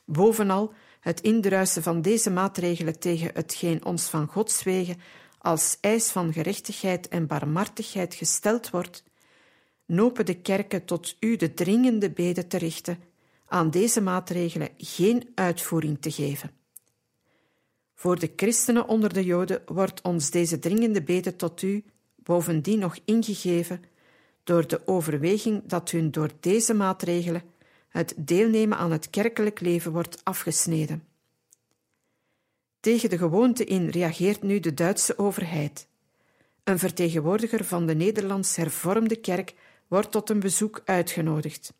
bovenal 0.04 0.72
het 1.00 1.20
indruisen 1.20 1.82
van 1.82 2.02
deze 2.02 2.30
maatregelen 2.30 2.98
tegen 2.98 3.30
hetgeen 3.34 3.84
ons 3.84 4.08
van 4.08 4.26
Gods 4.26 4.62
wegen 4.62 5.00
als 5.38 5.78
eis 5.80 6.10
van 6.10 6.32
gerechtigheid 6.32 7.08
en 7.08 7.26
barmhartigheid 7.26 8.14
gesteld 8.14 8.70
wordt, 8.70 9.04
nopen 9.86 10.26
de 10.26 10.40
kerken 10.40 10.84
tot 10.84 11.16
u 11.20 11.36
de 11.36 11.54
dringende 11.54 12.10
bede 12.10 12.46
te 12.46 12.58
richten 12.58 12.98
aan 13.46 13.70
deze 13.70 14.00
maatregelen 14.00 14.68
geen 14.76 15.32
uitvoering 15.34 16.00
te 16.00 16.10
geven. 16.10 16.50
Voor 17.94 18.18
de 18.18 18.32
christenen 18.36 18.88
onder 18.88 19.12
de 19.12 19.24
Joden 19.24 19.62
wordt 19.66 20.02
ons 20.02 20.30
deze 20.30 20.58
dringende 20.58 21.02
bede 21.02 21.36
tot 21.36 21.62
u 21.62 21.84
bovendien 22.16 22.78
nog 22.78 22.98
ingegeven 23.04 23.84
door 24.48 24.66
de 24.66 24.86
overweging 24.86 25.62
dat 25.66 25.90
hun 25.90 26.10
door 26.10 26.30
deze 26.40 26.74
maatregelen 26.74 27.42
het 27.88 28.14
deelnemen 28.16 28.78
aan 28.78 28.92
het 28.92 29.10
kerkelijk 29.10 29.60
leven 29.60 29.92
wordt 29.92 30.20
afgesneden. 30.24 31.04
Tegen 32.80 33.10
de 33.10 33.18
gewoonte 33.18 33.64
in 33.64 33.88
reageert 33.88 34.42
nu 34.42 34.60
de 34.60 34.74
Duitse 34.74 35.18
overheid. 35.18 35.86
Een 36.64 36.78
vertegenwoordiger 36.78 37.64
van 37.64 37.86
de 37.86 37.94
Nederlands 37.94 38.56
hervormde 38.56 39.16
kerk 39.16 39.54
wordt 39.88 40.10
tot 40.10 40.30
een 40.30 40.40
bezoek 40.40 40.82
uitgenodigd. 40.84 41.74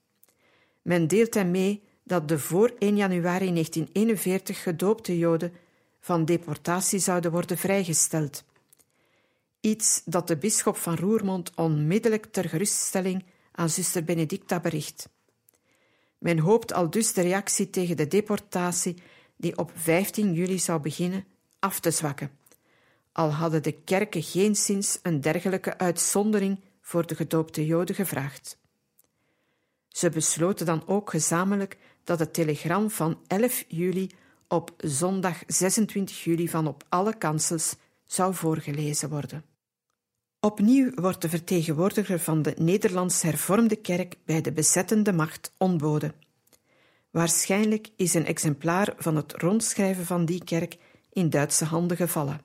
Men 0.83 1.07
deelt 1.07 1.35
hem 1.35 1.51
mee 1.51 1.83
dat 2.05 2.29
de 2.29 2.39
voor 2.39 2.73
1 2.79 2.97
januari 2.97 3.53
1941 3.53 4.62
gedoopte 4.62 5.19
Joden 5.19 5.53
van 6.01 6.25
deportatie 6.25 6.99
zouden 6.99 7.31
worden 7.31 7.59
vrijgesteld. 7.59 8.45
Iets 9.61 10.02
dat 10.04 10.26
de 10.26 10.36
bisschop 10.36 10.76
van 10.76 10.96
Roermond 10.96 11.50
onmiddellijk 11.54 12.26
ter 12.26 12.48
geruststelling 12.48 13.24
aan 13.52 13.68
zuster 13.68 14.04
Benedicta 14.04 14.61
bericht. 14.61 15.09
Men 16.18 16.38
hoopt 16.38 16.72
al 16.72 16.90
dus 16.90 17.12
de 17.12 17.20
reactie 17.20 17.70
tegen 17.70 17.96
de 17.96 18.09
deportatie 18.09 18.96
die 19.36 19.59
op 19.59 19.70
15 19.74 20.34
juli 20.34 20.59
zou 20.59 20.80
beginnen, 20.80 21.24
af 21.59 21.80
te 21.80 21.90
zwakken. 21.90 22.30
Al 23.12 23.32
hadden 23.32 23.62
de 23.62 23.72
kerken 23.72 24.22
geen 24.22 24.54
sinds 24.54 24.98
een 25.02 25.20
dergelijke 25.20 25.78
uitzondering 25.78 26.61
voor 26.80 27.06
de 27.06 27.14
gedoopte 27.14 27.66
Joden 27.66 27.94
gevraagd. 27.94 28.59
Ze 29.88 30.11
besloten 30.11 30.66
dan 30.66 30.86
ook 30.86 31.11
gezamenlijk 31.11 31.76
dat 32.04 32.18
het 32.18 32.34
telegram 32.34 32.90
van 32.90 33.20
11 33.26 33.64
juli 33.68 34.11
op 34.48 34.72
zondag 34.76 35.42
26 35.46 36.24
juli 36.24 36.48
van 36.48 36.66
op 36.66 36.84
alle 36.88 37.18
kansels 37.18 37.76
zou 38.09 38.34
voorgelezen 38.34 39.09
worden. 39.09 39.44
Opnieuw 40.40 40.90
wordt 40.94 41.22
de 41.22 41.28
vertegenwoordiger 41.28 42.20
van 42.20 42.42
de 42.42 42.54
Nederlands 42.56 43.22
hervormde 43.22 43.76
kerk 43.76 44.14
bij 44.24 44.40
de 44.40 44.52
bezettende 44.52 45.12
macht 45.12 45.52
ontboden. 45.59 46.14
Waarschijnlijk 47.11 47.88
is 47.96 48.14
een 48.14 48.26
exemplaar 48.26 48.94
van 48.96 49.16
het 49.16 49.32
rondschrijven 49.32 50.06
van 50.06 50.24
die 50.24 50.44
kerk 50.44 50.76
in 51.12 51.30
Duitse 51.30 51.64
handen 51.64 51.96
gevallen. 51.96 52.40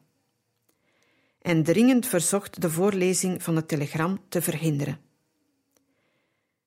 En 1.41 1.64
dringend 1.64 2.05
verzocht 2.05 2.61
de 2.61 2.70
voorlezing 2.70 3.43
van 3.43 3.55
het 3.55 3.68
telegram 3.68 4.20
te 4.30 4.41
verhinderen. 4.41 4.99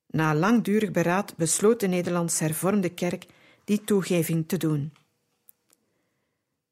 Na 0.06 0.34
langdurig 0.34 0.90
beraad 0.90 1.36
besloot 1.36 1.80
de 1.80 1.86
Nederlands 1.86 2.38
hervormde 2.38 2.88
kerk 2.88 3.26
die 3.64 3.84
toegeving 3.84 4.48
te 4.48 4.56
doen. 4.56 4.92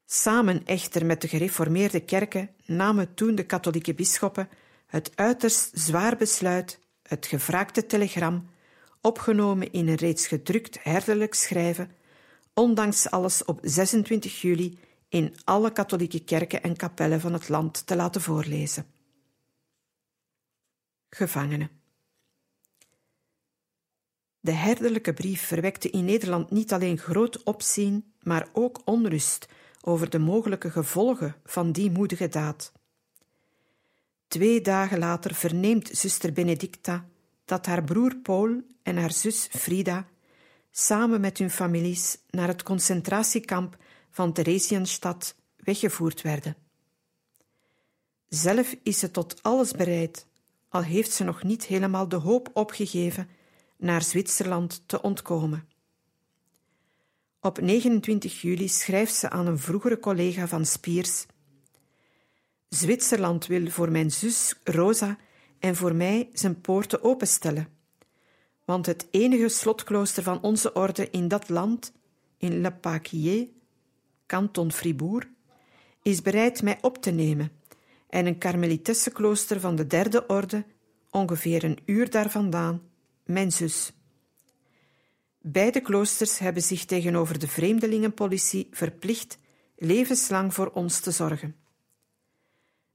Samen 0.05 0.65
echter 0.65 1.05
met 1.05 1.21
de 1.21 1.27
gereformeerde 1.27 1.99
kerken 1.99 2.49
namen 2.65 3.13
toen 3.13 3.35
de 3.35 3.45
katholieke 3.45 3.93
bisschoppen 3.93 4.49
het 4.85 5.11
uiterst 5.15 5.71
zwaar 5.73 6.17
besluit 6.17 6.79
het 7.03 7.25
gevraagde 7.25 7.85
telegram 7.85 8.49
opgenomen 9.01 9.71
in 9.71 9.87
een 9.87 9.95
reeds 9.95 10.27
gedrukt 10.27 10.83
herderlijk 10.83 11.33
schrijven, 11.33 11.91
ondanks 12.53 13.09
alles 13.09 13.45
op 13.45 13.59
26 13.61 14.41
juli 14.41 14.79
in 15.09 15.35
alle 15.43 15.71
katholieke 15.71 16.23
kerken 16.23 16.63
en 16.63 16.75
kapellen 16.75 17.21
van 17.21 17.33
het 17.33 17.49
land 17.49 17.87
te 17.87 17.95
laten 17.95 18.21
voorlezen. 18.21 18.85
Gevangenen. 21.09 21.69
De 24.39 24.51
herderlijke 24.51 25.13
brief 25.13 25.41
verwekte 25.41 25.89
in 25.89 26.05
Nederland 26.05 26.51
niet 26.51 26.73
alleen 26.73 26.97
groot 26.97 27.43
opzien, 27.43 28.13
maar 28.21 28.47
ook 28.53 28.81
onrust 28.85 29.47
over 29.87 30.09
de 30.09 30.19
mogelijke 30.19 30.71
gevolgen 30.71 31.35
van 31.43 31.71
die 31.71 31.91
moedige 31.91 32.27
daad. 32.27 32.71
Twee 34.27 34.61
dagen 34.61 34.99
later 34.99 35.35
verneemt 35.35 35.89
zuster 35.93 36.33
Benedicta 36.33 37.05
dat 37.45 37.65
haar 37.65 37.83
broer 37.83 38.15
Paul 38.15 38.61
en 38.83 38.97
haar 38.97 39.11
zus 39.11 39.47
Frida 39.51 40.07
samen 40.71 41.21
met 41.21 41.37
hun 41.37 41.49
families 41.49 42.17
naar 42.29 42.47
het 42.47 42.63
concentratiekamp 42.63 43.77
van 44.11 44.33
Theresienstadt 44.33 45.35
weggevoerd 45.57 46.21
werden. 46.21 46.55
Zelf 48.27 48.75
is 48.83 48.99
ze 48.99 49.11
tot 49.11 49.43
alles 49.43 49.71
bereid, 49.71 50.25
al 50.69 50.81
heeft 50.81 51.11
ze 51.11 51.23
nog 51.23 51.43
niet 51.43 51.65
helemaal 51.65 52.07
de 52.07 52.15
hoop 52.15 52.49
opgegeven 52.53 53.29
naar 53.77 54.01
Zwitserland 54.01 54.83
te 54.85 55.01
ontkomen. 55.01 55.74
Op 57.45 57.61
29 57.61 58.41
juli 58.41 58.67
schrijft 58.67 59.15
ze 59.15 59.29
aan 59.29 59.47
een 59.47 59.59
vroegere 59.59 59.99
collega 59.99 60.47
van 60.47 60.65
Spiers: 60.65 61.25
Zwitserland 62.69 63.45
wil 63.45 63.69
voor 63.69 63.91
mijn 63.91 64.11
zus 64.11 64.55
Rosa 64.63 65.17
en 65.59 65.75
voor 65.75 65.95
mij 65.95 66.29
zijn 66.33 66.61
poorten 66.61 67.03
openstellen. 67.03 67.67
Want 68.63 68.85
het 68.85 69.07
enige 69.11 69.49
slotklooster 69.49 70.23
van 70.23 70.41
onze 70.41 70.73
orde 70.73 71.09
in 71.09 71.27
dat 71.27 71.49
land, 71.49 71.93
in 72.37 72.61
Le 72.61 72.71
Paquier, 72.71 73.47
kanton 74.25 74.71
Fribourg, 74.71 75.27
is 76.01 76.21
bereid 76.21 76.61
mij 76.61 76.77
op 76.81 76.97
te 76.97 77.11
nemen 77.11 77.51
en 78.09 78.25
een 78.25 78.37
karmelitessenklooster 78.37 79.59
van 79.59 79.75
de 79.75 79.87
derde 79.87 80.27
orde, 80.27 80.65
ongeveer 81.09 81.63
een 81.63 81.79
uur 81.85 82.09
daar 82.09 82.29
vandaan, 82.29 82.81
mijn 83.23 83.51
zus. 83.51 83.93
Beide 85.47 85.81
kloosters 85.81 86.39
hebben 86.39 86.63
zich 86.63 86.85
tegenover 86.85 87.39
de 87.39 87.47
vreemdelingenpolitie 87.47 88.67
verplicht 88.71 89.37
levenslang 89.75 90.53
voor 90.53 90.71
ons 90.71 90.99
te 90.99 91.11
zorgen. 91.11 91.55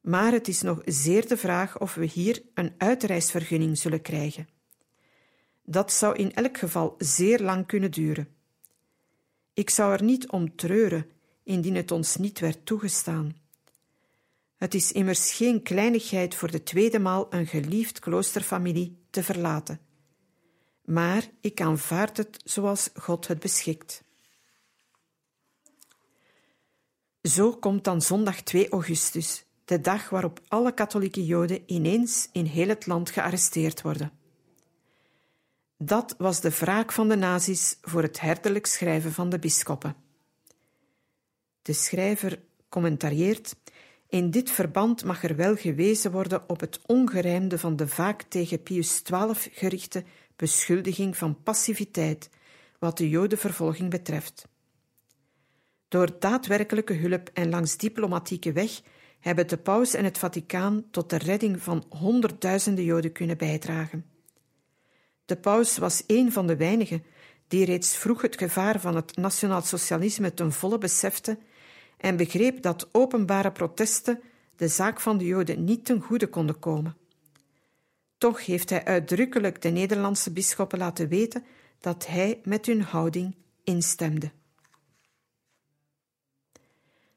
Maar 0.01 0.33
het 0.33 0.49
is 0.49 0.63
nog 0.63 0.83
zeer 0.85 1.29
de 1.29 1.37
vraag 1.37 1.79
of 1.81 1.95
we 1.95 2.05
hier 2.05 2.43
een 2.55 2.75
uitreisvergunning 2.79 3.79
zullen 3.79 4.03
krijgen. 4.03 4.49
Dat 5.65 5.93
zou 5.93 6.17
in 6.17 6.35
elk 6.35 6.59
geval 6.59 6.95
zeer 6.99 7.41
lang 7.41 7.67
kunnen 7.67 7.91
duren. 7.91 8.29
Ik 9.55 9.71
zou 9.71 9.93
er 9.93 10.03
niet 10.03 10.31
om 10.31 10.57
treuren 10.57 11.11
indien 11.43 11.75
het 11.75 11.91
ons 11.91 12.17
niet 12.17 12.39
werd 12.39 12.67
toegestaan. 12.67 13.37
Het 14.57 14.75
is 14.75 14.93
immers 14.93 15.33
geen 15.33 15.63
kleinigheid 15.63 16.35
voor 16.35 16.51
de 16.51 16.63
tweede 16.63 16.99
maal 16.99 17.27
een 17.31 17.47
geliefd 17.47 17.99
kloosterfamilie 17.99 18.97
te 19.11 19.23
verlaten. 19.23 19.90
Maar 20.91 21.29
ik 21.41 21.61
aanvaard 21.61 22.17
het 22.17 22.41
zoals 22.45 22.91
God 22.95 23.27
het 23.27 23.39
beschikt. 23.39 24.03
Zo 27.23 27.53
komt 27.53 27.85
dan 27.85 28.03
zondag 28.03 28.41
2 28.41 28.69
augustus, 28.69 29.45
de 29.65 29.81
dag 29.81 30.09
waarop 30.09 30.41
alle 30.49 30.75
katholieke 30.75 31.25
Joden 31.25 31.63
ineens 31.67 32.29
in 32.33 32.45
heel 32.45 32.69
het 32.69 32.87
land 32.87 33.11
gearresteerd 33.11 33.83
worden. 33.83 34.13
Dat 35.77 36.15
was 36.19 36.41
de 36.41 36.51
wraak 36.51 36.93
van 36.93 37.09
de 37.09 37.17
nazi's 37.17 37.79
voor 37.83 38.03
het 38.03 38.21
herderlijk 38.21 38.67
schrijven 38.67 39.13
van 39.13 39.29
de 39.29 39.39
bisschoppen. 39.39 39.97
De 41.63 41.73
schrijver 41.73 42.41
commentarieert: 42.69 43.57
In 44.09 44.31
dit 44.31 44.51
verband 44.51 45.05
mag 45.05 45.23
er 45.23 45.37
wel 45.37 45.57
gewezen 45.57 46.13
worden 46.13 46.49
op 46.49 46.61
het 46.61 46.81
ongerijmde 46.87 47.59
van 47.59 47.77
de 47.77 47.89
vaak 47.89 48.23
tegen 48.23 48.63
Pius 48.63 49.03
XII 49.03 49.51
gerichte 49.53 50.05
beschuldiging 50.41 51.17
van 51.17 51.43
passiviteit 51.43 52.31
wat 52.79 52.99
de 52.99 53.09
Jodenvervolging 53.09 53.91
betreft. 53.91 54.49
Door 55.89 56.19
daadwerkelijke 56.19 56.95
hulp 56.95 57.31
en 57.33 57.51
langs 57.51 57.77
diplomatieke 57.77 58.53
weg 58.53 58.81
hebben 59.19 59.49
de 59.49 59.57
paus 59.57 59.95
en 59.95 60.05
het 60.05 60.19
Vaticaan 60.19 60.85
tot 60.91 61.11
de 61.11 61.19
redding 61.19 61.63
van 61.63 61.85
honderdduizenden 61.89 62.85
Joden 62.85 63.13
kunnen 63.13 63.37
bijdragen. 63.37 64.05
De 65.25 65.37
paus 65.37 65.79
was 65.79 66.03
een 66.07 66.33
van 66.33 66.47
de 66.47 66.57
weinigen 66.57 67.05
die 67.49 67.65
reeds 67.65 67.97
vroeg 67.97 68.23
het 68.23 68.39
gevaar 68.39 68.81
van 68.81 68.97
het 68.97 69.17
nationaal-socialisme 69.17 70.35
ten 70.35 70.53
volle 70.53 70.79
besefte 70.79 71.39
en 71.97 72.17
begreep 72.17 72.63
dat 72.63 72.89
openbare 72.93 73.53
protesten 73.53 74.21
de 74.57 74.69
zaak 74.69 75.01
van 75.01 75.19
de 75.19 75.25
Joden 75.25 75.65
niet 75.65 75.85
ten 75.85 76.01
goede 76.01 76.27
konden 76.27 76.59
komen. 76.59 77.00
Toch 78.21 78.47
heeft 78.47 78.71
hij 78.71 78.85
uitdrukkelijk 78.85 79.63
de 79.63 79.69
Nederlandse 79.69 80.33
bisschoppen 80.33 80.79
laten 80.79 81.09
weten 81.09 81.45
dat 81.79 82.07
hij 82.07 82.41
met 82.45 82.67
hun 82.67 82.83
houding 82.83 83.37
instemde. 83.65 84.31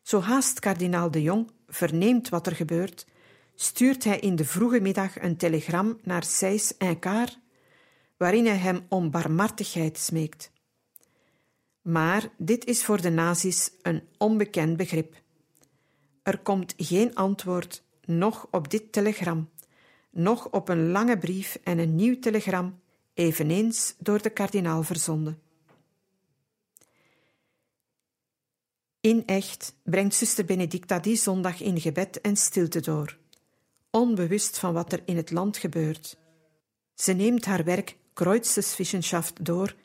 Zo 0.01 0.20
haast 0.22 0.60
kardinaal 0.60 1.12
de 1.12 1.22
Jong 1.22 1.51
verneemt 1.68 2.30
wat 2.30 2.47
er 2.47 2.56
gebeurt, 2.56 3.08
stuurt 3.56 4.04
hij 4.04 4.20
in 4.20 4.36
de 4.36 4.45
vroege 4.45 4.80
middag 4.80 5.22
een 5.22 5.38
telegram 5.38 5.99
naar 6.04 6.24
Seys 6.24 6.78
en 6.78 6.99
Kaar, 6.99 7.36
waarin 8.18 8.45
hij 8.45 8.58
hem 8.58 8.86
om 8.89 9.12
barmhartigheid 9.12 9.97
smeekt. 9.97 10.51
Maar 11.82 12.30
dit 12.38 12.66
is 12.66 12.86
voor 12.86 13.01
de 13.01 13.10
nazi's 13.10 13.72
een 13.82 14.04
onbekend 14.18 14.78
begrip. 14.78 15.16
Er 16.22 16.39
komt 16.39 16.74
geen 16.78 17.16
antwoord, 17.16 17.84
nog 18.06 18.47
op 18.51 18.70
dit 18.70 18.91
telegram, 18.91 19.49
nog 20.14 20.49
op 20.49 20.70
een 20.70 20.91
lange 20.91 21.18
brief 21.18 21.59
en 21.64 21.78
een 21.78 21.95
nieuw 21.95 22.20
telegram, 22.20 22.80
eveneens 23.14 23.95
door 23.97 24.22
de 24.22 24.30
kardinaal 24.30 24.84
verzonden. 24.84 25.41
In 29.01 29.26
echt 29.26 29.76
brengt 29.84 30.16
zuster 30.16 30.45
Benedicta 30.45 30.99
die 30.99 31.16
zondag 31.16 31.61
in 31.61 31.80
gebed 31.80 32.22
en 32.22 32.38
stilte 32.38 32.80
door, 32.80 33.18
onbewust 33.89 34.59
van 34.59 34.74
wat 34.74 34.91
er 34.91 35.01
in 35.05 35.18
het 35.18 35.32
land 35.32 35.57
gebeurt. 35.57 36.18
Ze 36.93 37.14
neemt 37.14 37.45
haar 37.45 37.64
werk 37.64 37.97
Kreuzeswissenschaft 38.14 39.45
door, 39.45 39.76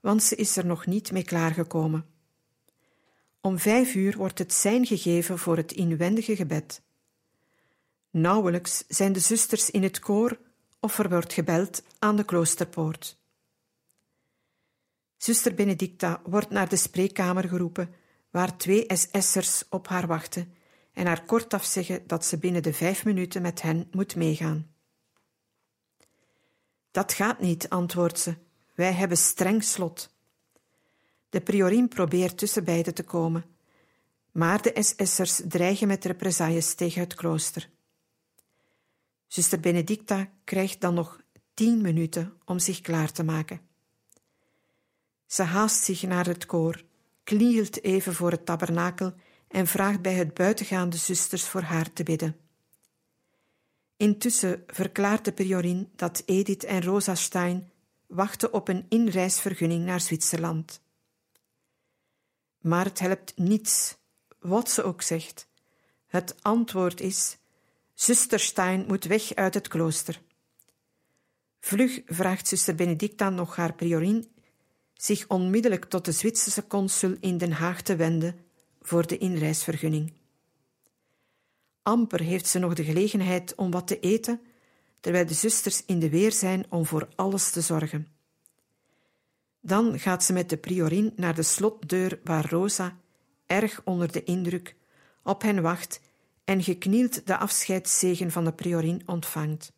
want 0.00 0.22
ze 0.22 0.36
is 0.36 0.56
er 0.56 0.66
nog 0.66 0.86
niet 0.86 1.12
mee 1.12 1.24
klaargekomen. 1.24 2.06
Om 3.40 3.58
vijf 3.58 3.94
uur 3.94 4.16
wordt 4.16 4.38
het 4.38 4.52
sein 4.52 4.86
gegeven 4.86 5.38
voor 5.38 5.56
het 5.56 5.72
inwendige 5.72 6.36
gebed. 6.36 6.82
Nauwelijks 8.16 8.84
zijn 8.88 9.12
de 9.12 9.20
zusters 9.20 9.70
in 9.70 9.82
het 9.82 9.98
koor 9.98 10.38
of 10.80 10.98
er 10.98 11.08
wordt 11.08 11.32
gebeld 11.32 11.82
aan 11.98 12.16
de 12.16 12.24
kloosterpoort. 12.24 13.18
Zuster 15.16 15.54
Benedicta 15.54 16.20
wordt 16.24 16.50
naar 16.50 16.68
de 16.68 16.76
spreekkamer 16.76 17.48
geroepen, 17.48 17.94
waar 18.30 18.56
twee 18.56 18.86
SS'ers 18.88 19.64
op 19.70 19.88
haar 19.88 20.06
wachten 20.06 20.54
en 20.92 21.06
haar 21.06 21.24
kortaf 21.24 21.64
zeggen 21.64 22.06
dat 22.06 22.24
ze 22.24 22.38
binnen 22.38 22.62
de 22.62 22.72
vijf 22.72 23.04
minuten 23.04 23.42
met 23.42 23.62
hen 23.62 23.88
moet 23.90 24.16
meegaan. 24.16 24.70
Dat 26.90 27.12
gaat 27.12 27.40
niet, 27.40 27.68
antwoordt 27.68 28.18
ze. 28.18 28.34
Wij 28.74 28.92
hebben 28.92 29.18
streng 29.18 29.64
slot. 29.64 30.10
De 31.28 31.40
priorin 31.40 31.88
probeert 31.88 32.38
tussen 32.38 32.64
beiden 32.64 32.94
te 32.94 33.04
komen, 33.04 33.44
maar 34.32 34.62
de 34.62 34.82
SS'ers 34.82 35.40
dreigen 35.48 35.88
met 35.88 36.04
represailles 36.04 36.74
tegen 36.74 37.00
het 37.00 37.14
klooster. 37.14 37.74
Zuster 39.26 39.60
Benedicta 39.60 40.30
krijgt 40.44 40.80
dan 40.80 40.94
nog 40.94 41.20
tien 41.54 41.80
minuten 41.80 42.36
om 42.44 42.58
zich 42.58 42.80
klaar 42.80 43.12
te 43.12 43.22
maken. 43.22 43.60
Ze 45.26 45.42
haast 45.42 45.82
zich 45.82 46.02
naar 46.02 46.26
het 46.26 46.46
koor, 46.46 46.82
knielt 47.24 47.82
even 47.82 48.14
voor 48.14 48.30
het 48.30 48.46
tabernakel 48.46 49.14
en 49.48 49.66
vraagt 49.66 50.02
bij 50.02 50.14
het 50.14 50.34
buitengaande 50.34 50.96
zusters 50.96 51.44
voor 51.44 51.60
haar 51.60 51.92
te 51.92 52.02
bidden. 52.02 52.36
Intussen 53.96 54.64
verklaart 54.66 55.24
de 55.24 55.32
priorin 55.32 55.90
dat 55.96 56.22
Edith 56.26 56.64
en 56.64 56.82
Rosa 56.82 57.14
Stein 57.14 57.70
wachten 58.06 58.52
op 58.52 58.68
een 58.68 58.86
inreisvergunning 58.88 59.84
naar 59.84 60.00
Zwitserland. 60.00 60.80
Maar 62.60 62.84
het 62.84 62.98
helpt 62.98 63.36
niets, 63.36 63.96
wat 64.38 64.70
ze 64.70 64.82
ook 64.82 65.02
zegt. 65.02 65.48
Het 66.06 66.42
antwoord 66.42 67.00
is: 67.00 67.38
Zuster 67.96 68.40
Stein 68.40 68.84
moet 68.86 69.04
weg 69.04 69.34
uit 69.34 69.54
het 69.54 69.68
klooster. 69.68 70.20
Vlug 71.60 72.00
vraagt 72.06 72.48
zuster 72.48 72.74
Benedicta 72.74 73.30
nog 73.30 73.56
haar 73.56 73.74
priorin 73.74 74.28
zich 74.94 75.28
onmiddellijk 75.28 75.84
tot 75.84 76.04
de 76.04 76.12
Zwitserse 76.12 76.66
consul 76.66 77.16
in 77.20 77.38
Den 77.38 77.52
Haag 77.52 77.82
te 77.82 77.96
wenden 77.96 78.36
voor 78.80 79.06
de 79.06 79.18
inreisvergunning. 79.18 80.12
Amper 81.82 82.20
heeft 82.20 82.46
ze 82.46 82.58
nog 82.58 82.74
de 82.74 82.84
gelegenheid 82.84 83.54
om 83.54 83.70
wat 83.70 83.86
te 83.86 84.00
eten, 84.00 84.40
terwijl 85.00 85.26
de 85.26 85.34
zusters 85.34 85.84
in 85.86 85.98
de 85.98 86.10
weer 86.10 86.32
zijn 86.32 86.66
om 86.68 86.86
voor 86.86 87.08
alles 87.14 87.50
te 87.50 87.60
zorgen. 87.60 88.06
Dan 89.60 89.98
gaat 89.98 90.24
ze 90.24 90.32
met 90.32 90.50
de 90.50 90.56
priorin 90.56 91.12
naar 91.16 91.34
de 91.34 91.42
slotdeur 91.42 92.20
waar 92.24 92.50
Rosa, 92.50 92.96
erg 93.46 93.80
onder 93.84 94.12
de 94.12 94.24
indruk, 94.24 94.76
op 95.22 95.42
hen 95.42 95.62
wacht 95.62 96.00
en 96.46 96.62
geknield 96.62 97.26
de 97.26 97.36
afscheidszegen 97.36 98.30
van 98.30 98.44
de 98.44 98.52
priorin 98.52 99.02
ontvangt. 99.06 99.72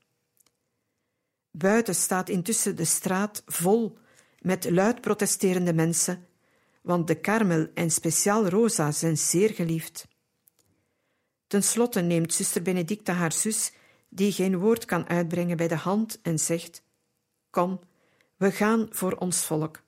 Buiten 1.51 1.95
staat 1.95 2.29
intussen 2.29 2.77
de 2.77 2.85
straat 2.85 3.43
vol 3.47 3.99
met 4.41 4.71
luid 4.71 5.01
protesterende 5.01 5.73
mensen, 5.73 6.27
want 6.83 7.07
de 7.07 7.14
Karmel 7.14 7.66
en 7.75 7.91
speciaal 7.91 8.49
Rosa 8.49 8.93
zijn 8.93 9.19
zeer 9.19 9.51
geliefd. 9.51 10.09
Ten 11.47 11.62
slotte 11.62 12.01
neemt 12.01 12.35
zuster 12.35 12.62
Benedicta 12.62 13.12
haar 13.12 13.33
zus, 13.33 13.73
die 14.09 14.33
geen 14.33 14.59
woord 14.59 14.85
kan 14.85 15.09
uitbrengen, 15.09 15.57
bij 15.57 15.69
de 15.69 15.77
hand 15.77 16.19
en 16.23 16.39
zegt: 16.39 16.83
Kom, 17.51 17.81
we 18.37 18.53
gaan 18.53 18.89
voor 18.91 19.12
ons 19.12 19.45
volk. 19.45 19.83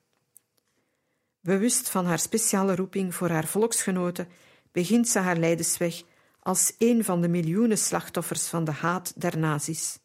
Bewust 1.41 1.89
van 1.89 2.05
haar 2.05 2.19
speciale 2.19 2.75
roeping 2.75 3.15
voor 3.15 3.29
haar 3.29 3.47
volksgenoten, 3.47 4.27
begint 4.71 5.07
ze 5.07 5.19
haar 5.19 5.37
lijdensweg 5.37 6.03
als 6.43 6.73
een 6.77 7.03
van 7.03 7.21
de 7.21 7.27
miljoenen 7.27 7.77
slachtoffers 7.77 8.47
van 8.47 8.63
de 8.63 8.71
haat 8.71 9.21
der 9.21 9.37
nazi's. 9.37 9.99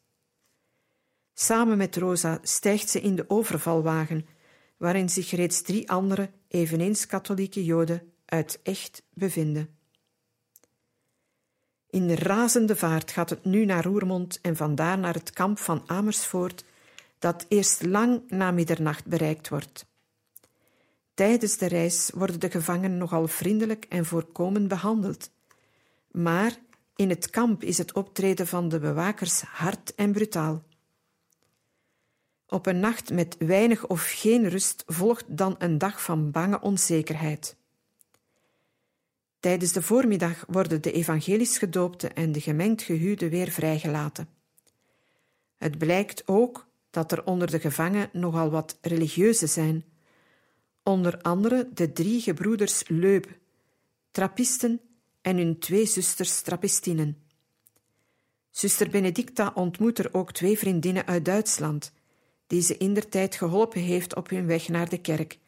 Samen 1.34 1.76
met 1.76 1.97
Rosa 1.97 2.39
stijgt 2.43 2.89
ze 2.89 3.01
in 3.01 3.16
de 3.16 3.24
overvalwagen, 3.30 4.26
waarin 4.76 5.11
zich 5.11 5.30
reeds 5.30 5.62
drie 5.62 5.91
andere, 5.91 6.30
eveneens 6.49 7.07
katholieke 7.07 7.64
Joden, 7.64 8.12
uit 8.24 8.61
echt 8.62 9.03
bevinden. 9.11 9.78
In 11.91 12.14
razende 12.14 12.76
vaart 12.76 13.11
gaat 13.11 13.30
het 13.30 13.45
nu 13.45 13.64
naar 13.64 13.84
Roermond 13.84 14.41
en 14.41 14.57
vandaar 14.57 14.99
naar 14.99 15.14
het 15.14 15.30
kamp 15.30 15.59
van 15.59 15.82
Amersfoort, 15.87 16.64
dat 17.18 17.47
eerst 17.49 17.82
lang 17.82 18.30
na 18.30 18.51
middernacht 18.51 19.07
bereikt 19.07 19.49
wordt. 19.49 19.87
Tijdens 21.14 21.57
de 21.57 21.66
reis 21.66 22.11
worden 22.14 22.41
de 22.41 22.51
gevangenen 22.51 22.99
nogal 22.99 23.28
vriendelijk 23.28 23.84
en 23.89 24.05
voorkomend 24.05 24.68
behandeld. 24.68 25.30
Maar 26.16 26.58
in 26.94 27.08
het 27.08 27.30
kamp 27.30 27.62
is 27.62 27.78
het 27.78 27.92
optreden 27.92 28.46
van 28.46 28.68
de 28.68 28.78
bewakers 28.78 29.40
hard 29.40 29.94
en 29.94 30.12
brutaal. 30.12 30.64
Op 32.46 32.66
een 32.66 32.80
nacht 32.80 33.12
met 33.12 33.36
weinig 33.38 33.86
of 33.86 34.10
geen 34.10 34.48
rust 34.48 34.82
volgt 34.86 35.24
dan 35.36 35.54
een 35.58 35.78
dag 35.78 36.02
van 36.02 36.30
bange 36.30 36.60
onzekerheid. 36.60 37.56
Tijdens 39.40 39.72
de 39.72 39.82
voormiddag 39.82 40.44
worden 40.48 40.82
de 40.82 40.92
evangelisch 40.92 41.58
gedoopte 41.58 42.08
en 42.08 42.32
de 42.32 42.40
gemengd 42.40 42.82
gehuwden 42.82 43.30
weer 43.30 43.50
vrijgelaten. 43.50 44.28
Het 45.56 45.78
blijkt 45.78 46.28
ook 46.28 46.66
dat 46.90 47.12
er 47.12 47.24
onder 47.24 47.50
de 47.50 47.60
gevangenen 47.60 48.10
nogal 48.12 48.50
wat 48.50 48.78
religieuzen 48.80 49.48
zijn, 49.48 49.84
onder 50.82 51.20
andere 51.20 51.68
de 51.74 51.92
drie 51.92 52.20
gebroeders 52.20 52.88
Leub, 52.88 53.38
trappisten 54.10 54.80
en 55.27 55.37
hun 55.37 55.59
twee 55.59 55.87
zusters 55.87 56.41
trappistinen. 56.41 57.16
Zuster 58.51 58.91
Benedicta 58.91 59.53
ontmoet 59.55 59.99
er 59.99 60.14
ook 60.14 60.33
twee 60.33 60.59
vriendinnen 60.59 61.07
uit 61.07 61.24
Duitsland, 61.24 61.93
die 62.47 62.62
ze 62.62 62.77
indertijd 62.77 63.35
geholpen 63.35 63.81
heeft 63.81 64.16
op 64.16 64.31
hun 64.31 64.47
weg 64.47 64.68
naar 64.68 64.89
de 64.89 65.01
kerk, 65.01 65.39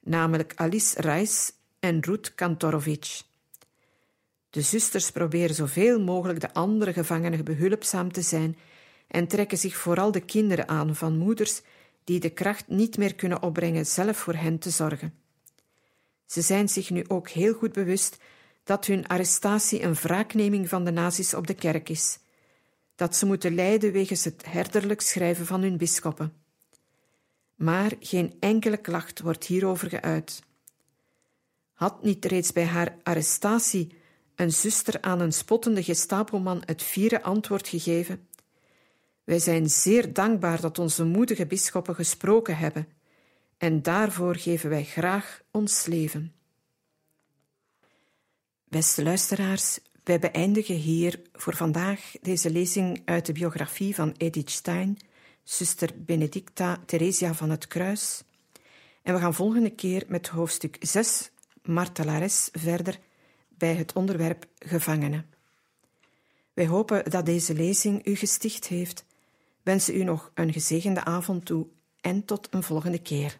namelijk 0.00 0.52
Alice 0.56 1.00
Reis 1.00 1.52
en 1.80 2.00
Ruth 2.00 2.34
Kantorowicz. 2.34 3.22
De 4.50 4.62
zusters 4.62 5.10
proberen 5.10 5.54
zoveel 5.54 6.00
mogelijk 6.00 6.40
de 6.40 6.54
andere 6.54 6.92
gevangenen 6.92 7.44
behulpzaam 7.44 8.12
te 8.12 8.22
zijn 8.22 8.56
en 9.08 9.26
trekken 9.26 9.58
zich 9.58 9.76
vooral 9.76 10.12
de 10.12 10.20
kinderen 10.20 10.68
aan 10.68 10.94
van 10.94 11.18
moeders 11.18 11.60
die 12.04 12.20
de 12.20 12.30
kracht 12.30 12.68
niet 12.68 12.98
meer 12.98 13.14
kunnen 13.14 13.42
opbrengen 13.42 13.86
zelf 13.86 14.16
voor 14.16 14.34
hen 14.34 14.58
te 14.58 14.70
zorgen. 14.70 15.14
Ze 16.26 16.40
zijn 16.40 16.68
zich 16.68 16.90
nu 16.90 17.04
ook 17.08 17.28
heel 17.28 17.54
goed 17.54 17.72
bewust 17.72 18.18
dat 18.68 18.86
hun 18.86 19.06
arrestatie 19.06 19.82
een 19.82 19.94
wraakneming 19.94 20.68
van 20.68 20.84
de 20.84 20.90
nazi's 20.90 21.34
op 21.34 21.46
de 21.46 21.54
kerk 21.54 21.88
is, 21.88 22.18
dat 22.94 23.16
ze 23.16 23.26
moeten 23.26 23.54
lijden 23.54 23.92
wegens 23.92 24.24
het 24.24 24.44
herderlijk 24.46 25.00
schrijven 25.00 25.46
van 25.46 25.62
hun 25.62 25.76
bisschoppen. 25.76 26.32
Maar 27.54 27.92
geen 28.00 28.36
enkele 28.40 28.76
klacht 28.76 29.20
wordt 29.20 29.44
hierover 29.44 29.88
geuit. 29.88 30.42
Had 31.72 32.02
niet 32.02 32.24
reeds 32.24 32.52
bij 32.52 32.64
haar 32.64 32.96
arrestatie 33.02 33.96
een 34.34 34.52
zuster 34.52 35.00
aan 35.00 35.20
een 35.20 35.32
spottende 35.32 35.82
gestapoman 35.82 36.62
het 36.64 36.82
vierde 36.82 37.22
antwoord 37.22 37.68
gegeven? 37.68 38.28
Wij 39.24 39.38
zijn 39.38 39.70
zeer 39.70 40.12
dankbaar 40.12 40.60
dat 40.60 40.78
onze 40.78 41.04
moedige 41.04 41.46
bisschoppen 41.46 41.94
gesproken 41.94 42.56
hebben, 42.56 42.88
en 43.56 43.82
daarvoor 43.82 44.36
geven 44.36 44.70
wij 44.70 44.84
graag 44.84 45.42
ons 45.50 45.86
leven. 45.86 46.37
Beste 48.68 49.02
luisteraars, 49.02 49.78
wij 50.04 50.18
beëindigen 50.18 50.74
hier 50.74 51.20
voor 51.32 51.56
vandaag 51.56 52.12
deze 52.20 52.50
lezing 52.50 53.02
uit 53.04 53.26
de 53.26 53.32
biografie 53.32 53.94
van 53.94 54.14
Edith 54.16 54.50
Stein, 54.50 54.98
zuster 55.42 55.90
Benedicta 55.96 56.82
Theresia 56.86 57.34
van 57.34 57.50
het 57.50 57.66
Kruis. 57.66 58.22
En 59.02 59.14
we 59.14 59.20
gaan 59.20 59.34
volgende 59.34 59.70
keer 59.70 60.04
met 60.08 60.28
hoofdstuk 60.28 60.76
6, 60.80 61.30
Martelares, 61.62 62.48
verder 62.52 62.98
bij 63.48 63.74
het 63.74 63.92
onderwerp 63.92 64.46
gevangenen. 64.58 65.26
Wij 66.52 66.66
hopen 66.66 67.10
dat 67.10 67.26
deze 67.26 67.54
lezing 67.54 68.06
u 68.06 68.16
gesticht 68.16 68.66
heeft 68.66 69.04
wensen 69.62 69.96
u 69.96 70.04
nog 70.04 70.30
een 70.34 70.52
gezegende 70.52 71.04
avond 71.04 71.44
toe 71.44 71.66
en 72.00 72.24
tot 72.24 72.48
een 72.50 72.62
volgende 72.62 72.98
keer. 72.98 73.38